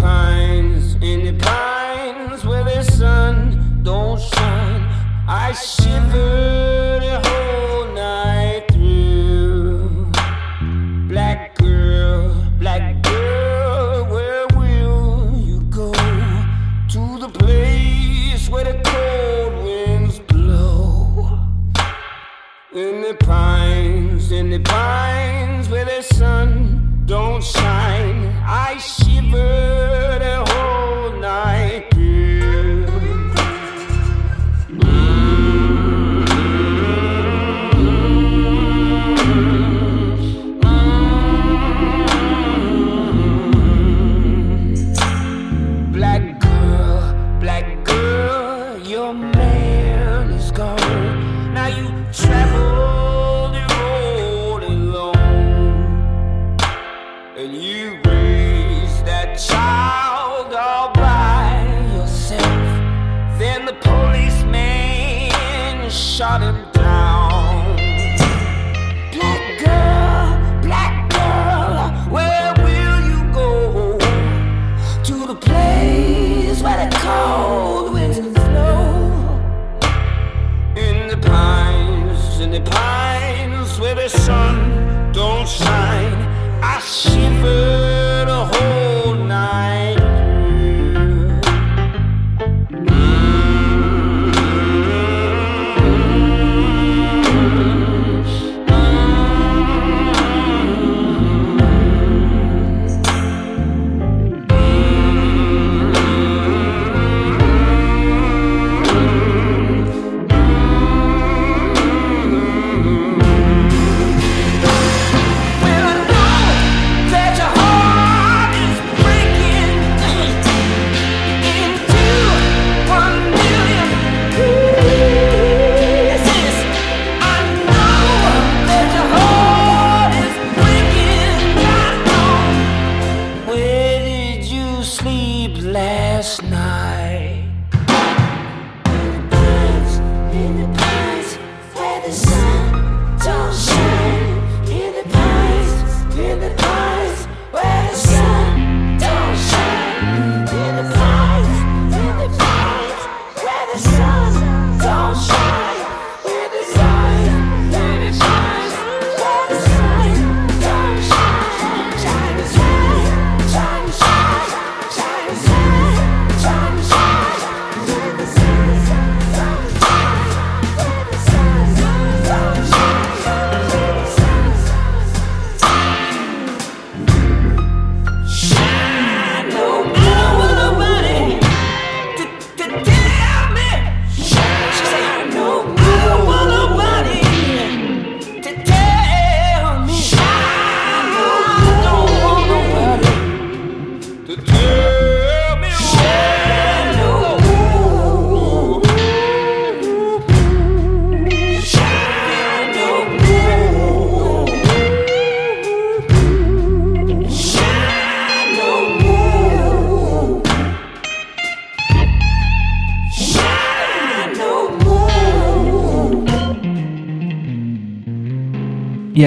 Pines, 0.00 0.94
in 1.02 1.24
the 1.24 1.32
pines 1.44 2.44
where 2.44 2.64
the 2.64 2.82
sun 2.82 3.80
don't 3.82 4.20
shine. 4.20 4.82
I 5.26 5.52
shiver 5.52 6.98
the 7.00 7.20
whole 7.24 7.94
night 7.94 8.64
through. 8.72 10.10
Black 11.08 11.56
girl, 11.56 12.34
black 12.58 13.02
girl, 13.02 14.04
where 14.06 14.46
will 14.56 15.38
you 15.38 15.60
go? 15.62 15.92
To 15.92 17.18
the 17.18 17.28
place 17.28 18.48
where 18.48 18.64
the 18.64 18.80
cold 18.84 19.64
winds 19.64 20.18
blow. 20.20 21.40
In 22.72 23.02
the 23.02 23.16
pines, 23.20 24.30
in 24.30 24.50
the 24.50 24.60
pines 24.60 25.68
where 25.68 25.84
the 25.84 26.02
sun 26.02 27.02
don't 27.06 27.42
shine. 27.42 28.26
I 28.46 28.78
river 29.20 30.47
sun. 84.08 85.12
Don't 85.12 85.48
shine, 85.48 85.87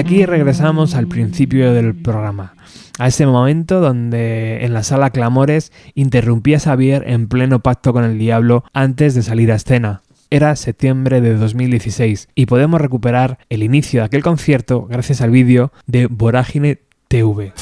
aquí 0.02 0.26
regresamos 0.26 0.96
al 0.96 1.06
principio 1.06 1.72
del 1.72 1.94
programa, 1.94 2.54
a 2.98 3.06
ese 3.06 3.24
momento 3.24 3.80
donde 3.80 4.64
en 4.64 4.74
la 4.74 4.82
sala 4.82 5.10
Clamores 5.10 5.70
interrumpía 5.94 6.58
Xavier 6.58 7.04
en 7.06 7.28
pleno 7.28 7.60
pacto 7.60 7.92
con 7.92 8.02
el 8.02 8.18
diablo 8.18 8.64
antes 8.72 9.14
de 9.14 9.22
salir 9.22 9.52
a 9.52 9.54
escena. 9.54 10.02
Era 10.28 10.56
septiembre 10.56 11.20
de 11.20 11.36
2016 11.36 12.30
y 12.34 12.46
podemos 12.46 12.80
recuperar 12.80 13.38
el 13.48 13.62
inicio 13.62 14.00
de 14.00 14.06
aquel 14.06 14.24
concierto 14.24 14.88
gracias 14.90 15.20
al 15.20 15.30
vídeo 15.30 15.70
de 15.86 16.08
Vorágine 16.08 16.80
TV. 17.06 17.52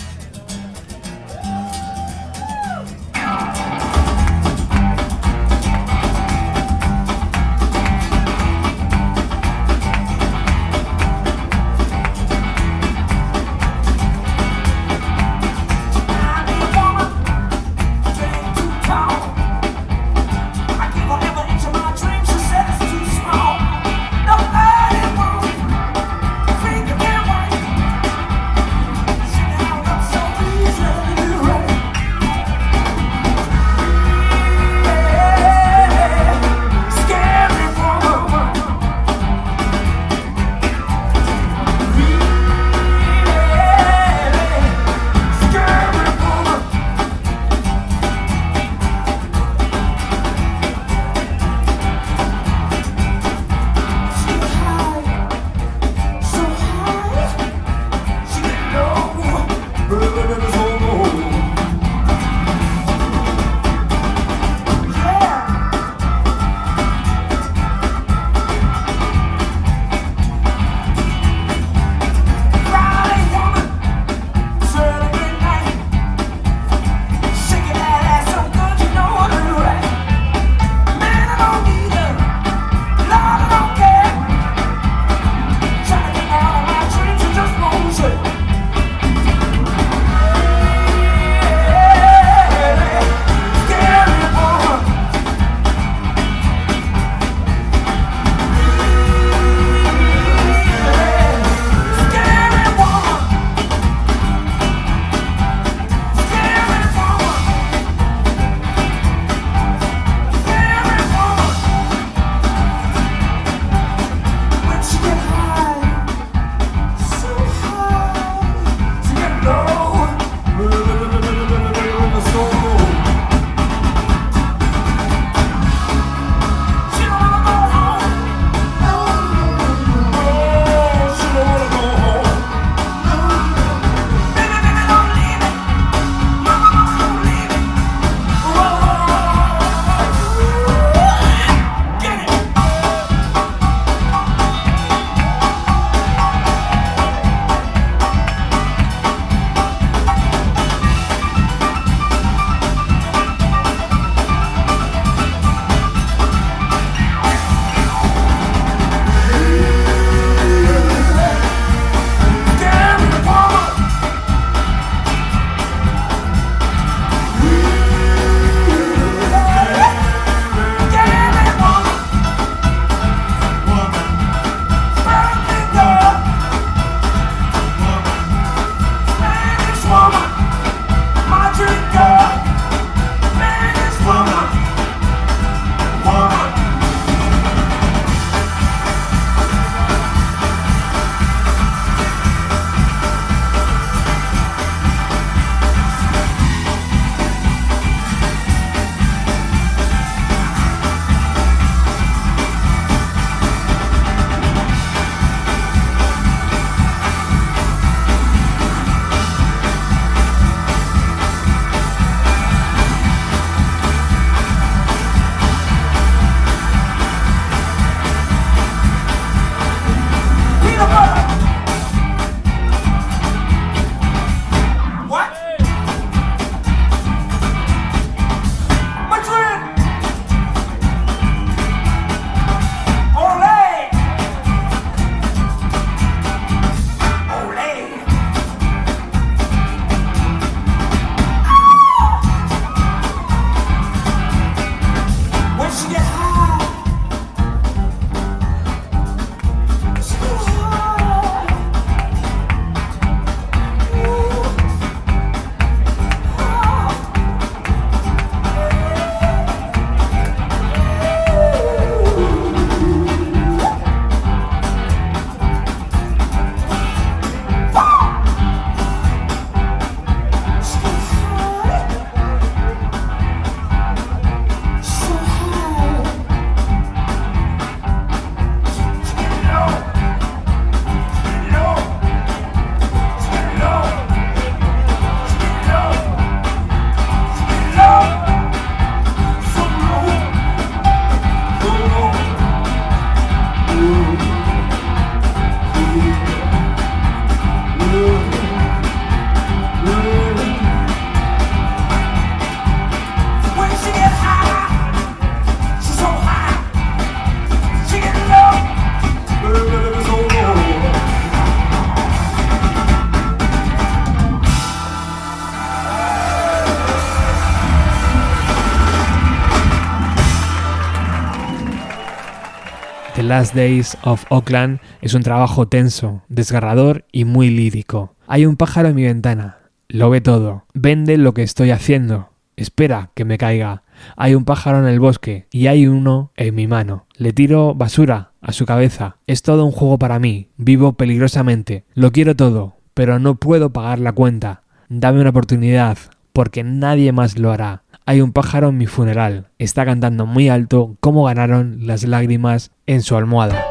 Last 323.31 323.55
Days 323.55 323.97
of 324.03 324.25
Oakland 324.29 324.81
es 325.03 325.15
un 325.15 325.23
trabajo 325.23 325.69
tenso, 325.69 326.25
desgarrador 326.29 327.05
y 327.13 327.25
muy 327.25 327.49
lírico. 327.49 328.17
Hay 328.27 328.45
un 328.45 328.57
pájaro 328.57 328.89
en 328.89 328.97
mi 328.97 329.05
ventana, 329.05 329.59
lo 329.87 330.11
ve 330.11 330.21
todo, 330.21 330.65
vende 330.75 331.17
lo 331.17 331.33
que 331.33 331.45
estoy 331.45 331.71
haciendo, 331.71 332.31
espera 332.57 333.13
que 333.15 333.25
me 333.25 333.39
caiga. 333.39 333.85
Hay 334.17 334.35
un 334.35 334.45
pájaro 334.45 334.81
en 334.81 334.87
el 334.87 334.99
bosque 334.99 335.47
y 335.53 335.69
hay 335.69 335.87
uno 335.87 336.33
en 336.37 336.57
mi 336.57 336.67
mano. 336.67 337.07
Le 337.15 337.33
tiro 337.33 337.73
basura 337.73 338.33
a 338.41 338.51
su 338.51 338.67
cabeza. 338.67 339.19
Es 339.29 339.43
todo 339.43 339.65
un 339.65 339.71
juego 339.71 339.97
para 339.97 340.19
mí. 340.19 340.49
Vivo 340.57 340.95
peligrosamente. 340.95 341.85
Lo 341.95 342.11
quiero 342.11 342.35
todo, 342.35 342.79
pero 342.95 343.21
no 343.21 343.37
puedo 343.37 343.71
pagar 343.73 344.01
la 344.01 344.11
cuenta. 344.11 344.63
Dame 344.89 345.21
una 345.21 345.31
oportunidad, 345.31 345.99
porque 346.33 346.65
nadie 346.65 347.13
más 347.13 347.39
lo 347.39 347.53
hará. 347.53 347.85
Hay 348.07 348.21
un 348.21 348.33
pájaro 348.33 348.71
en 348.71 348.79
mi 348.79 348.87
funeral. 348.87 349.51
Está 349.59 349.85
cantando 349.85 350.27
muy 350.27 350.49
alto 350.49 350.97
cómo 351.01 351.25
ganaron 351.25 351.87
las 351.87 352.05
lágrimas 352.05 352.73
en 352.87 353.03
su 353.03 353.17
almohada. 353.17 353.65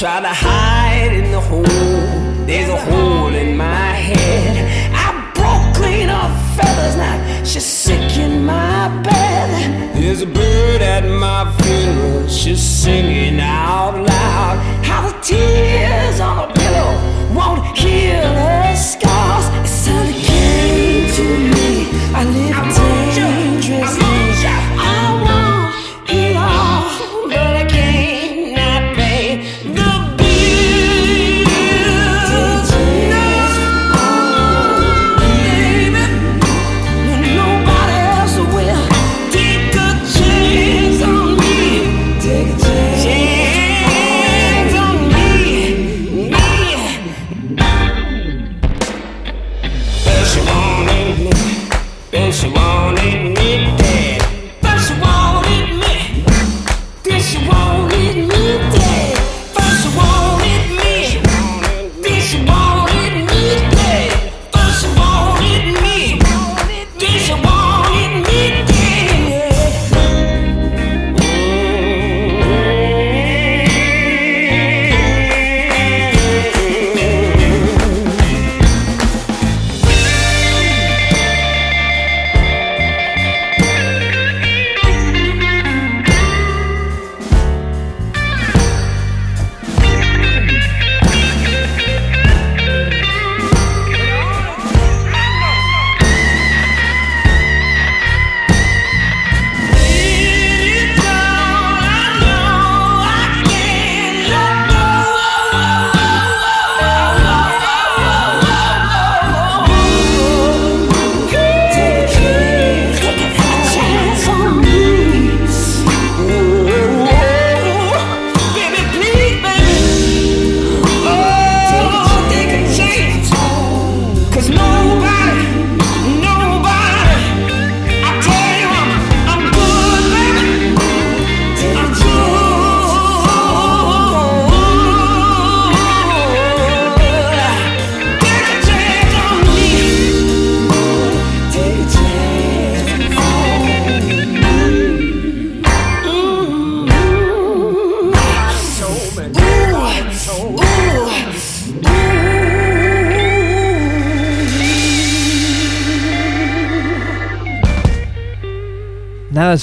Try 0.00 0.18
to 0.18 0.28
hide 0.28 1.12
in 1.12 1.30
the 1.30 1.38
hole. 1.38 1.62
There's 2.46 2.70
a 2.70 2.80
hole 2.90 3.34
in 3.34 3.54
my 3.54 3.92
head. 4.08 4.56
I 4.94 5.08
broke 5.34 5.76
clean 5.76 6.08
off 6.08 6.32
feathers 6.56 6.96
now. 6.96 7.44
She's 7.44 7.66
sick 7.66 8.16
in 8.16 8.46
my 8.46 8.88
bed. 9.02 9.94
There's 9.94 10.22
a 10.22 10.26
bird 10.26 10.80
at 10.80 11.04
my 11.04 11.52
funeral. 11.58 12.26
She's 12.28 12.62
singing 12.62 13.40
out 13.40 13.98
loud. 13.98 14.56
How 14.82 15.06
the 15.06 15.18
tears 15.20 16.18
on 16.18 16.48
a 16.48 16.54
pillow 16.54 16.92
won't 17.34 17.76
heal 17.76 18.24
her 18.24 18.69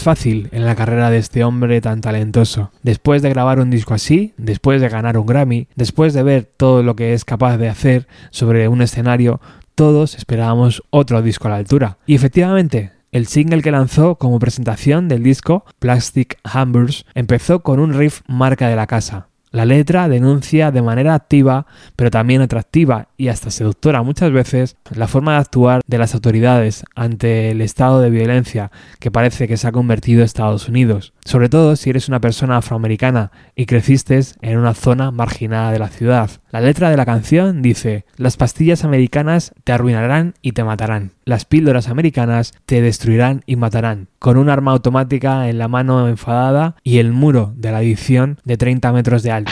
fácil 0.08 0.48
en 0.54 0.66
la 0.66 0.76
carrera 0.76 1.10
de 1.10 1.18
este 1.18 1.44
hombre 1.44 1.82
tan 1.82 2.00
talentoso. 2.00 2.72
Después 2.82 3.22
de 3.22 3.30
grabar 3.30 3.60
un 3.60 3.70
disco 3.70 3.94
así, 3.94 4.34
después 4.38 4.80
de 4.80 4.88
ganar 4.88 5.18
un 5.18 5.26
Grammy, 5.26 5.68
después 5.76 6.14
de 6.14 6.24
ver 6.24 6.50
todo 6.56 6.82
lo 6.82 6.96
que 6.96 7.12
es 7.12 7.26
capaz 7.26 7.58
de 7.58 7.68
hacer 7.68 8.08
sobre 8.30 8.70
un 8.70 8.82
escenario, 8.82 9.42
todos 9.76 10.16
esperábamos 10.16 10.82
otro 10.92 11.22
disco 11.22 11.50
a 11.50 11.52
la 11.52 11.58
altura. 11.58 11.98
Y 12.06 12.16
efectivamente, 12.16 12.94
el 13.12 13.28
single 13.28 13.62
que 13.62 13.72
lanzó 13.72 14.16
como 14.16 14.40
presentación 14.40 15.10
del 15.10 15.24
disco, 15.24 15.66
Plastic 15.80 16.40
Hammers, 16.46 17.06
empezó 17.14 17.62
con 17.62 17.82
un 17.82 17.94
riff 17.94 18.22
marca 18.30 18.70
de 18.70 18.78
la 18.78 18.88
casa. 18.88 19.28
La 19.52 19.66
letra 19.66 20.10
denuncia 20.10 20.72
de 20.72 20.82
manera 20.82 21.14
activa, 21.16 21.68
pero 21.96 22.12
también 22.12 22.42
atractiva 22.42 23.08
y 23.16 23.30
hasta 23.30 23.50
seductora 23.50 24.04
muchas 24.04 24.32
veces, 24.32 24.76
la 24.94 25.08
forma 25.08 25.34
de 25.34 25.40
actuar 25.40 25.82
de 25.88 25.98
las 25.98 26.14
autoridades 26.14 26.84
ante 26.96 27.52
el 27.52 27.62
estado 27.62 28.02
de 28.02 28.10
violencia 28.10 28.72
que 29.00 29.10
parece 29.10 29.48
que 29.48 29.56
se 29.56 29.68
ha 29.68 29.72
convertido 29.72 30.24
Estados 30.24 30.68
Unidos. 30.68 31.14
Sobre 31.28 31.50
todo 31.50 31.76
si 31.76 31.90
eres 31.90 32.08
una 32.08 32.22
persona 32.22 32.56
afroamericana 32.56 33.34
y 33.54 33.66
creciste 33.66 34.18
en 34.42 34.58
una 34.58 34.74
zona 34.74 35.12
marginada 35.12 35.74
de 35.74 35.80
la 35.80 35.90
ciudad. 35.90 36.30
La 36.52 36.62
letra 36.62 36.90
de 36.90 36.96
la 36.96 37.06
canción 37.06 37.62
dice, 37.62 38.06
las 38.16 38.38
pastillas 38.38 38.86
americanas 38.86 39.54
te 39.66 39.74
arruinarán 39.74 40.36
y 40.42 40.54
te 40.54 40.64
matarán. 40.64 41.12
Las 41.26 41.44
píldoras 41.44 41.90
americanas 41.90 42.54
te 42.66 42.82
destruirán 42.82 43.44
y 43.46 43.58
matarán. 43.58 44.08
Con 44.20 44.38
un 44.38 44.50
arma 44.50 44.72
automática 44.72 45.50
en 45.50 45.58
la 45.58 45.68
mano 45.68 46.08
enfadada 46.08 46.78
y 46.82 47.00
el 47.00 47.12
muro 47.12 47.52
de 47.58 47.72
la 47.72 47.80
adicción 47.80 48.40
de 48.46 48.56
30 48.56 48.94
metros 48.94 49.22
de 49.22 49.32
alto. 49.32 49.52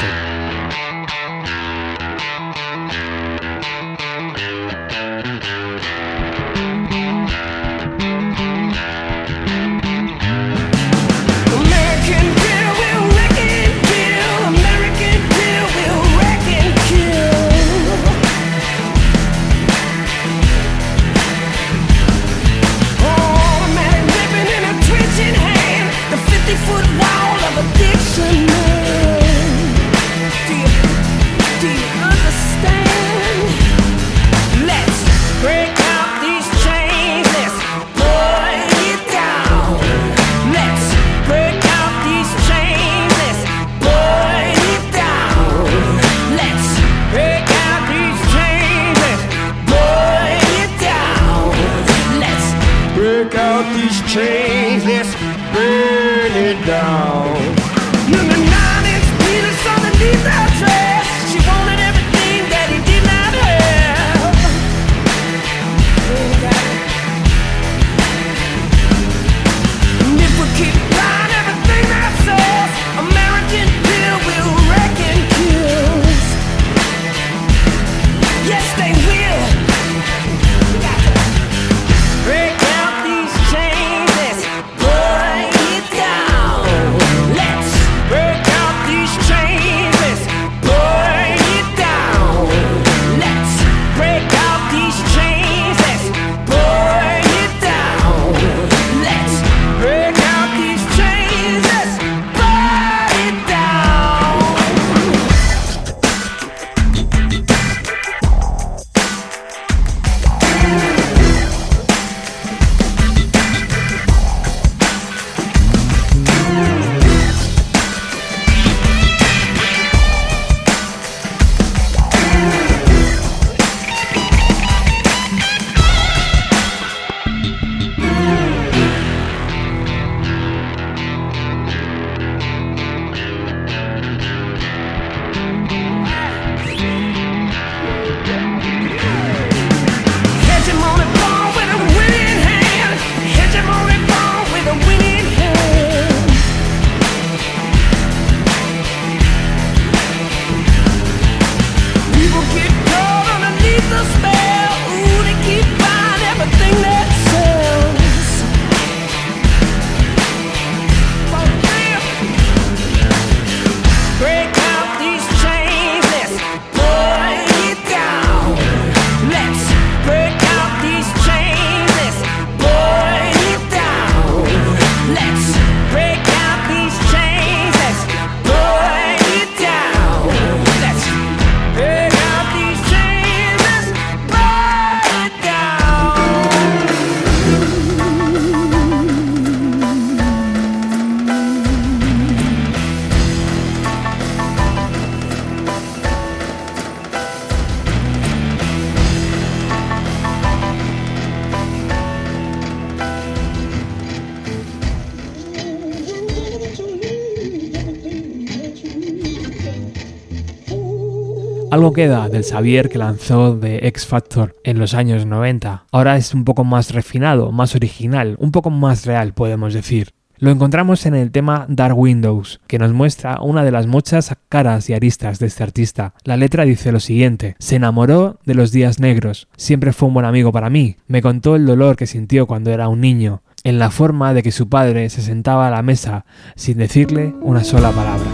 Algo 211.75 211.91
queda 211.91 212.29
del 212.29 212.45
Xavier 212.45 212.87
que 212.87 212.97
lanzó 212.97 213.57
de 213.57 213.85
X 213.89 214.05
Factor 214.05 214.55
en 214.63 214.79
los 214.79 214.93
años 214.93 215.25
90. 215.25 215.83
Ahora 215.91 216.15
es 216.15 216.33
un 216.33 216.45
poco 216.45 216.63
más 216.63 216.93
refinado, 216.93 217.51
más 217.51 217.75
original, 217.75 218.37
un 218.39 218.53
poco 218.53 218.69
más 218.69 219.05
real, 219.05 219.33
podemos 219.33 219.73
decir. 219.73 220.13
Lo 220.37 220.51
encontramos 220.51 221.05
en 221.05 221.15
el 221.15 221.31
tema 221.31 221.65
Dark 221.67 221.97
Windows, 221.97 222.61
que 222.67 222.79
nos 222.79 222.93
muestra 222.93 223.41
una 223.41 223.65
de 223.65 223.71
las 223.71 223.87
muchas 223.87 224.33
caras 224.47 224.89
y 224.89 224.93
aristas 224.93 225.37
de 225.39 225.47
este 225.47 225.63
artista. 225.63 226.13
La 226.23 226.37
letra 226.37 226.63
dice 226.63 226.93
lo 226.93 227.01
siguiente, 227.01 227.57
se 227.59 227.75
enamoró 227.75 228.39
de 228.45 228.55
los 228.55 228.71
días 228.71 229.01
negros, 229.01 229.49
siempre 229.57 229.91
fue 229.91 230.07
un 230.07 230.13
buen 230.13 230.25
amigo 230.25 230.53
para 230.53 230.69
mí, 230.69 230.95
me 231.07 231.21
contó 231.21 231.57
el 231.57 231.65
dolor 231.65 231.97
que 231.97 232.07
sintió 232.07 232.47
cuando 232.47 232.71
era 232.71 232.87
un 232.87 233.01
niño, 233.01 233.41
en 233.65 233.79
la 233.79 233.89
forma 233.89 234.33
de 234.33 234.43
que 234.43 234.53
su 234.53 234.69
padre 234.69 235.09
se 235.09 235.21
sentaba 235.21 235.67
a 235.67 235.71
la 235.71 235.81
mesa 235.81 236.23
sin 236.55 236.77
decirle 236.77 237.35
una 237.41 237.65
sola 237.65 237.91
palabra. 237.91 238.31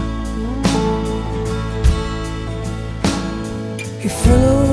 You 4.02 4.08
follow 4.08 4.71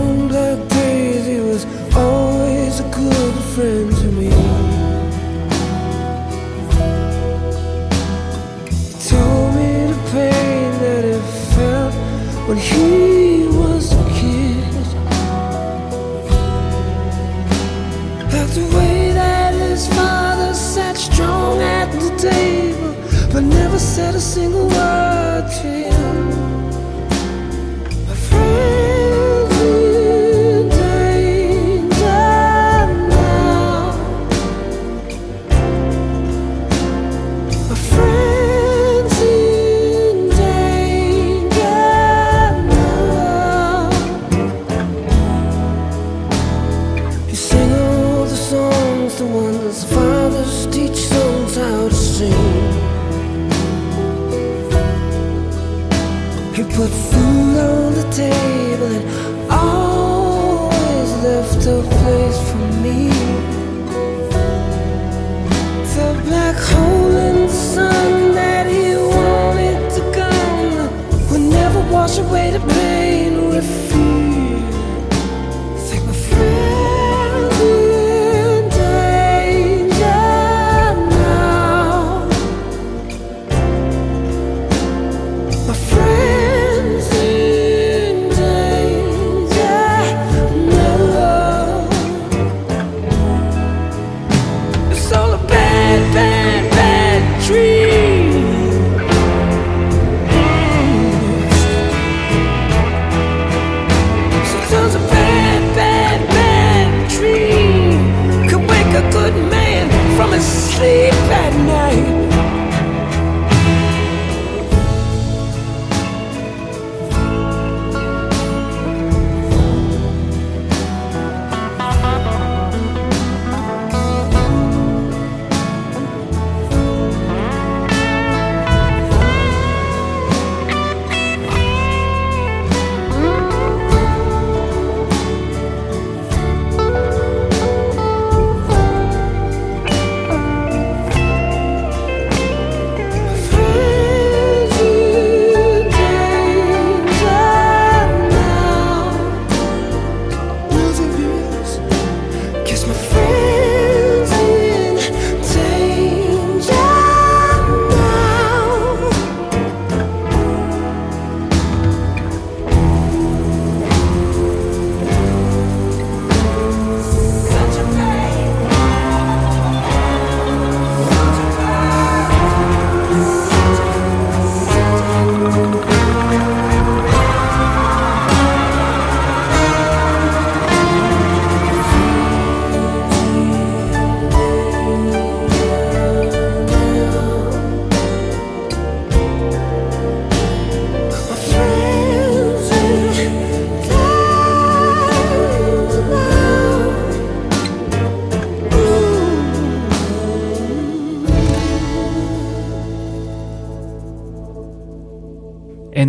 sleep 110.79 111.18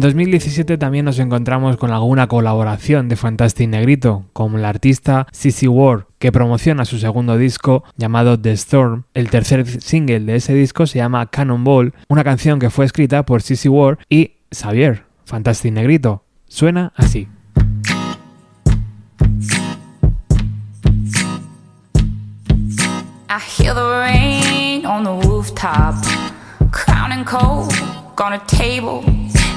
En 0.00 0.04
2017 0.04 0.78
también 0.78 1.04
nos 1.04 1.18
encontramos 1.18 1.76
con 1.76 1.90
alguna 1.90 2.26
colaboración 2.26 3.10
de 3.10 3.16
Fantastic 3.16 3.68
Negrito, 3.68 4.24
como 4.32 4.56
la 4.56 4.70
artista 4.70 5.26
Sissy 5.30 5.68
Ward, 5.68 6.06
que 6.18 6.32
promociona 6.32 6.86
su 6.86 6.98
segundo 6.98 7.36
disco 7.36 7.84
llamado 7.98 8.40
The 8.40 8.52
Storm. 8.52 9.04
El 9.12 9.28
tercer 9.28 9.66
single 9.66 10.20
de 10.20 10.36
ese 10.36 10.54
disco 10.54 10.86
se 10.86 10.96
llama 10.96 11.26
Cannonball, 11.26 11.92
una 12.08 12.24
canción 12.24 12.58
que 12.58 12.70
fue 12.70 12.86
escrita 12.86 13.26
por 13.26 13.42
Sissy 13.42 13.68
Ward 13.68 13.98
y 14.08 14.36
Xavier, 14.50 15.04
Fantastic 15.26 15.74
Negrito. 15.74 16.24
Suena 16.48 16.94
así. 16.96 17.28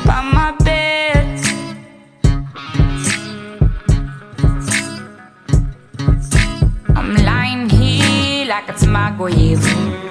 By 0.05 0.21
my 0.21 0.51
bed. 0.63 1.39
I'm 6.95 7.15
lying 7.23 7.69
here 7.69 8.47
like 8.47 8.69
it's 8.69 8.85
my 8.85 9.11
grave, 9.17 9.63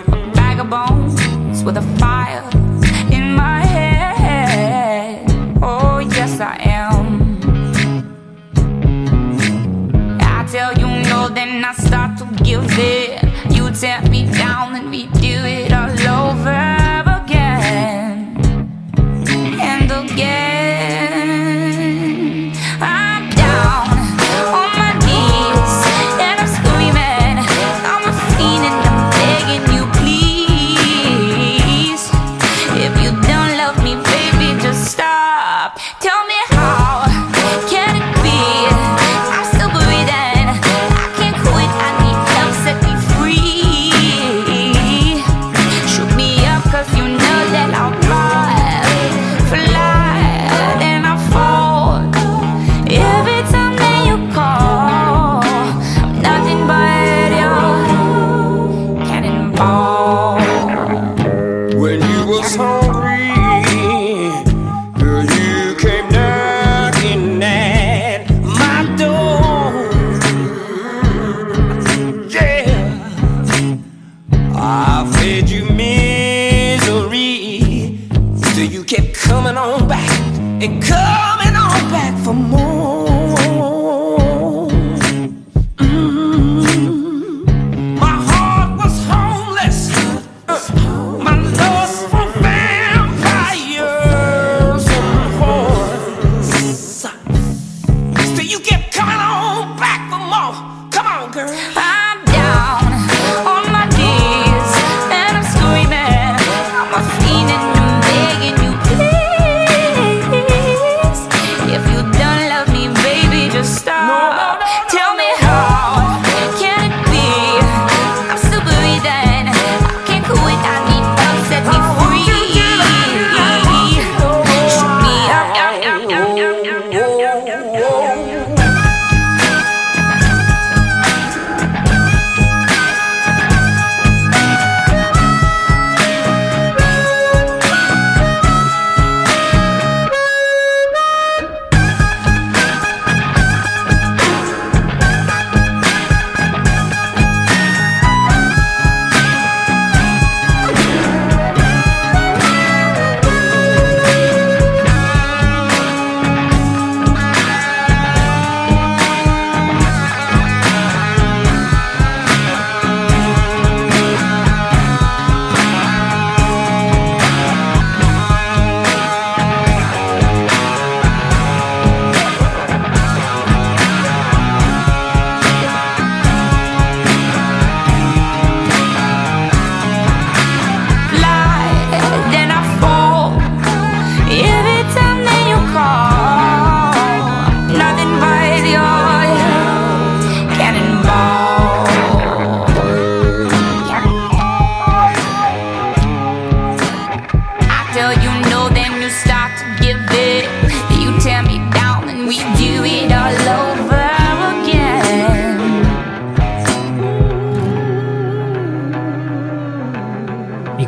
a 0.08 0.30
bag 0.34 0.60
of 0.60 0.70
bones 0.70 1.62
with 1.64 1.76
a 1.76 1.82
fire 1.98 2.44
in 3.10 3.34
my 3.34 3.60
head. 3.64 5.26
Oh, 5.62 5.98
yes, 5.98 6.40
I 6.40 6.56
am. 6.60 7.40
I 10.20 10.44
tell 10.50 10.72
you 10.78 10.88
no, 11.10 11.28
then 11.28 11.64
I 11.64 11.72
start 11.74 12.18
to 12.18 12.24
give 12.44 12.78
in. 12.78 13.30
You 13.50 13.70
tear 13.70 14.02
me 14.10 14.30
down, 14.32 14.74
and 14.74 14.90
we 14.90 15.06
do 15.20 15.44
it 15.44 15.72
all 15.72 16.28
over 16.28 16.71
and 20.20 20.51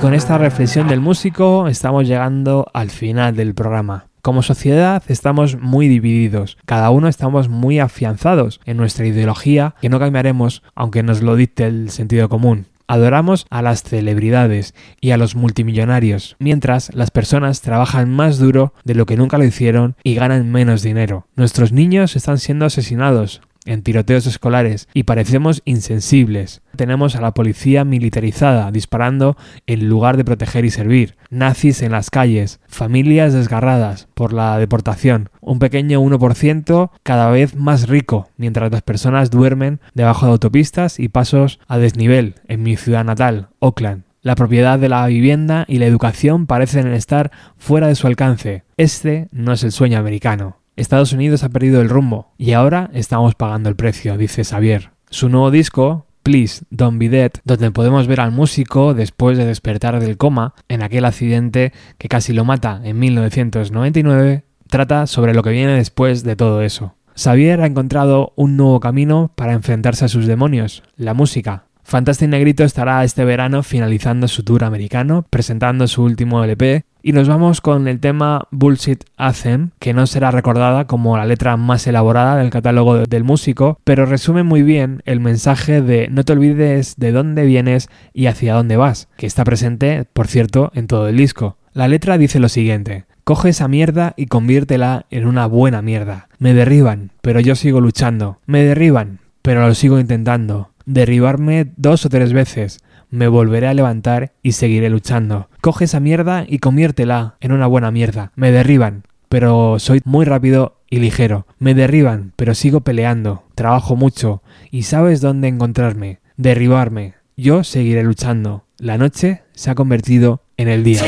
con 0.05 0.13
esta 0.13 0.37
reflexión 0.37 0.87
del 0.87 1.01
músico 1.01 1.67
estamos 1.67 2.07
llegando 2.07 2.67
al 2.75 2.91
final 2.91 3.35
del 3.37 3.55
programa. 3.55 4.09
Como 4.21 4.43
sociedad 4.43 5.03
estamos 5.09 5.59
muy 5.59 5.89
divididos, 5.89 6.59
cada 6.67 6.91
uno 6.91 7.09
estamos 7.09 7.49
muy 7.49 7.79
afianzados 7.79 8.61
en 8.67 8.77
nuestra 8.77 9.07
ideología 9.07 9.77
que 9.81 9.89
no 9.89 9.99
cambiaremos 9.99 10.63
aunque 10.75 11.03
nos 11.03 11.23
lo 11.23 11.37
dicte 11.37 11.65
el 11.65 11.89
sentido 11.89 12.29
común. 12.29 12.67
Adoramos 12.87 13.47
a 13.49 13.63
las 13.63 13.83
celebridades 13.83 14.75
y 15.01 15.13
a 15.13 15.17
los 15.17 15.37
multimillonarios, 15.37 16.37
mientras 16.39 16.95
las 16.95 17.11
personas 17.11 17.63
trabajan 17.63 18.11
más 18.11 18.39
duro 18.39 18.75
de 18.85 18.95
lo 18.95 19.07
que 19.07 19.17
nunca 19.17 19.39
lo 19.39 19.45
hicieron 19.45 19.97
y 20.03 20.17
ganan 20.17 20.53
menos 20.53 20.83
dinero. 20.83 21.29
Nuestros 21.35 21.73
niños 21.73 22.15
están 22.15 22.37
siendo 22.37 22.67
asesinados, 22.67 23.41
en 23.65 23.83
tiroteos 23.83 24.27
escolares 24.27 24.89
y 24.95 25.05
parecemos 25.05 25.63
insensibles. 25.65 26.63
Tenemos 26.77 27.17
a 27.17 27.21
la 27.21 27.35
policía 27.35 27.85
militarizada 27.85 28.71
disparando 28.71 29.37
en 29.67 29.89
lugar 29.89 30.17
de 30.17 30.25
proteger 30.25 30.65
y 30.65 30.71
servir, 30.71 31.17
nazis 31.31 31.83
en 31.83 31.93
las 31.93 32.11
calles, 32.11 32.61
familias 32.67 33.33
desgarradas 33.33 34.09
por 34.15 34.33
la 34.33 34.59
deportación, 34.59 35.31
un 35.41 35.59
pequeño 35.59 36.01
1% 36.01 36.91
cada 37.03 37.31
vez 37.31 37.55
más 37.55 37.89
rico, 37.89 38.29
mientras 38.37 38.71
las 38.71 38.83
personas 38.83 39.31
duermen 39.31 39.81
debajo 39.95 40.27
de 40.27 40.33
autopistas 40.33 40.99
y 40.99 41.09
pasos 41.09 41.61
a 41.69 41.79
desnivel 41.79 42.37
en 42.49 42.63
mi 42.63 42.77
ciudad 42.77 43.05
natal, 43.05 43.49
Oakland. 43.61 44.05
La 44.25 44.37
propiedad 44.37 44.79
de 44.79 44.89
la 44.89 45.07
vivienda 45.07 45.67
y 45.69 45.77
la 45.77 45.85
educación 45.85 46.47
parecen 46.47 46.91
estar 46.95 47.31
fuera 47.59 47.89
de 47.89 47.95
su 47.95 48.07
alcance. 48.07 48.65
Este 48.79 49.29
no 49.33 49.53
es 49.53 49.63
el 49.65 49.73
sueño 49.73 49.99
americano. 49.99 50.64
Estados 50.77 51.13
Unidos 51.13 51.45
ha 51.45 51.49
perdido 51.51 51.81
el 51.81 51.89
rumbo 51.89 52.33
y 52.37 52.53
ahora 52.53 52.91
estamos 52.93 53.35
pagando 53.35 53.69
el 53.69 53.77
precio, 53.77 54.19
dice 54.19 54.45
Xavier. 54.45 54.91
Su 55.09 55.29
nuevo 55.29 55.51
disco, 55.51 56.07
Please 56.25 56.65
Don't 56.71 56.99
Be 56.99 57.09
Dead, 57.09 57.31
donde 57.45 57.71
podemos 57.71 58.09
ver 58.09 58.21
al 58.21 58.33
músico 58.33 58.95
después 58.95 59.39
de 59.39 59.45
despertar 59.45 60.01
del 60.01 60.17
coma 60.17 60.55
en 60.69 60.83
aquel 60.83 61.05
accidente 61.05 61.73
que 61.99 62.09
casi 62.09 62.33
lo 62.33 62.45
mata 62.45 62.81
en 62.83 62.99
1999, 62.99 64.45
trata 64.69 65.07
sobre 65.07 65.35
lo 65.35 65.43
que 65.43 65.51
viene 65.51 65.75
después 65.75 66.25
de 66.25 66.35
todo 66.35 66.63
eso. 66.63 66.95
Xavier 67.15 67.61
ha 67.61 67.67
encontrado 67.67 68.33
un 68.35 68.57
nuevo 68.57 68.81
camino 68.81 69.31
para 69.37 69.53
enfrentarse 69.53 70.07
a 70.07 70.09
sus 70.09 70.27
demonios, 70.27 70.83
la 70.97 71.15
música. 71.15 71.67
Fantastic 71.85 72.29
Negrito 72.29 72.65
estará 72.65 73.05
este 73.05 73.25
verano 73.25 73.63
finalizando 73.63 74.27
su 74.27 74.43
tour 74.43 74.65
americano, 74.65 75.27
presentando 75.29 75.87
su 75.87 76.03
último 76.03 76.43
LP 76.43 76.85
y 77.03 77.13
nos 77.13 77.29
vamos 77.29 77.61
con 77.61 77.87
el 77.87 78.01
tema 78.01 78.49
Bullshit 78.51 79.05
Anthem, 79.19 79.71
que 79.79 79.93
no 79.93 80.07
será 80.07 80.31
recordada 80.31 80.87
como 80.87 81.19
la 81.19 81.27
letra 81.27 81.59
más 81.59 81.87
elaborada 81.87 82.37
del 82.37 82.49
catálogo 82.49 82.97
del 83.07 83.25
músico, 83.25 83.79
pero 83.85 84.07
resume 84.07 84.43
muy 84.43 84.63
bien 84.63 85.03
el 85.05 85.21
mensaje 85.21 85.83
de 85.83 86.09
no 86.09 86.25
te 86.25 86.33
olvides 86.33 86.95
de 86.97 87.13
dónde 87.13 87.45
vienes 87.45 87.91
y 88.15 88.27
hacia 88.27 88.55
dónde 88.55 88.79
vas, 88.79 89.09
que 89.19 89.27
está 89.27 89.45
presente, 89.45 90.07
por 90.15 90.29
cierto, 90.29 90.73
en 90.75 90.87
todo 90.87 91.09
el 91.09 91.19
disco. 91.19 91.59
La 91.75 91.89
letra 91.89 92.17
dice 92.17 92.41
lo 92.41 92.49
siguiente. 92.49 93.05
Coge 93.25 93.51
esa 93.51 93.69
mierda 93.69 94.15
y 94.17 94.27
conviértela 94.27 95.05
en 95.11 95.27
una 95.27 95.47
buena 95.47 95.83
mierda. 95.83 96.29
Me 96.39 96.55
derriban, 96.55 97.11
pero 97.21 97.41
yo 97.41 97.55
sigo 97.55 97.83
luchando. 97.83 98.39
Me 98.47 98.63
derriban, 98.63 99.19
pero 99.43 99.67
lo 99.67 99.75
sigo 99.75 99.99
intentando. 99.99 100.71
Derribarme 100.87 101.73
dos 101.77 102.05
o 102.05 102.09
tres 102.09 102.33
veces, 102.33 102.81
me 103.11 103.29
volveré 103.29 103.69
a 103.69 103.75
levantar 103.75 104.33
y 104.43 104.53
seguiré 104.53 104.91
luchando. 104.91 105.49
Coge 105.61 105.85
esa 105.85 106.01
mierda 106.01 106.45
y 106.49 106.59
conviértela 106.59 107.37
en 107.41 107.53
una 107.53 107.67
buena 107.67 107.91
mierda. 107.91 108.33
Me 108.35 108.51
derriban, 108.51 109.05
pero 109.29 109.79
soy 109.79 110.01
muy 110.05 110.25
rápido 110.25 110.81
y 110.91 110.99
ligero. 110.99 111.47
Me 111.59 111.75
derriban, 111.75 112.33
pero 112.37 112.55
sigo 112.55 112.81
peleando. 112.81 113.45
Trabajo 113.55 113.97
mucho 113.97 114.43
y 114.71 114.83
sabes 114.83 115.21
dónde 115.21 115.49
encontrarme. 115.49 116.19
Derribarme. 116.37 117.15
Yo 117.37 117.65
seguiré 117.65 118.03
luchando. 118.03 118.65
La 118.79 118.99
noche 118.99 119.43
se 119.53 119.71
ha 119.71 119.75
convertido 119.75 120.43
en 120.57 120.69
el 120.69 120.85
día. 120.85 121.03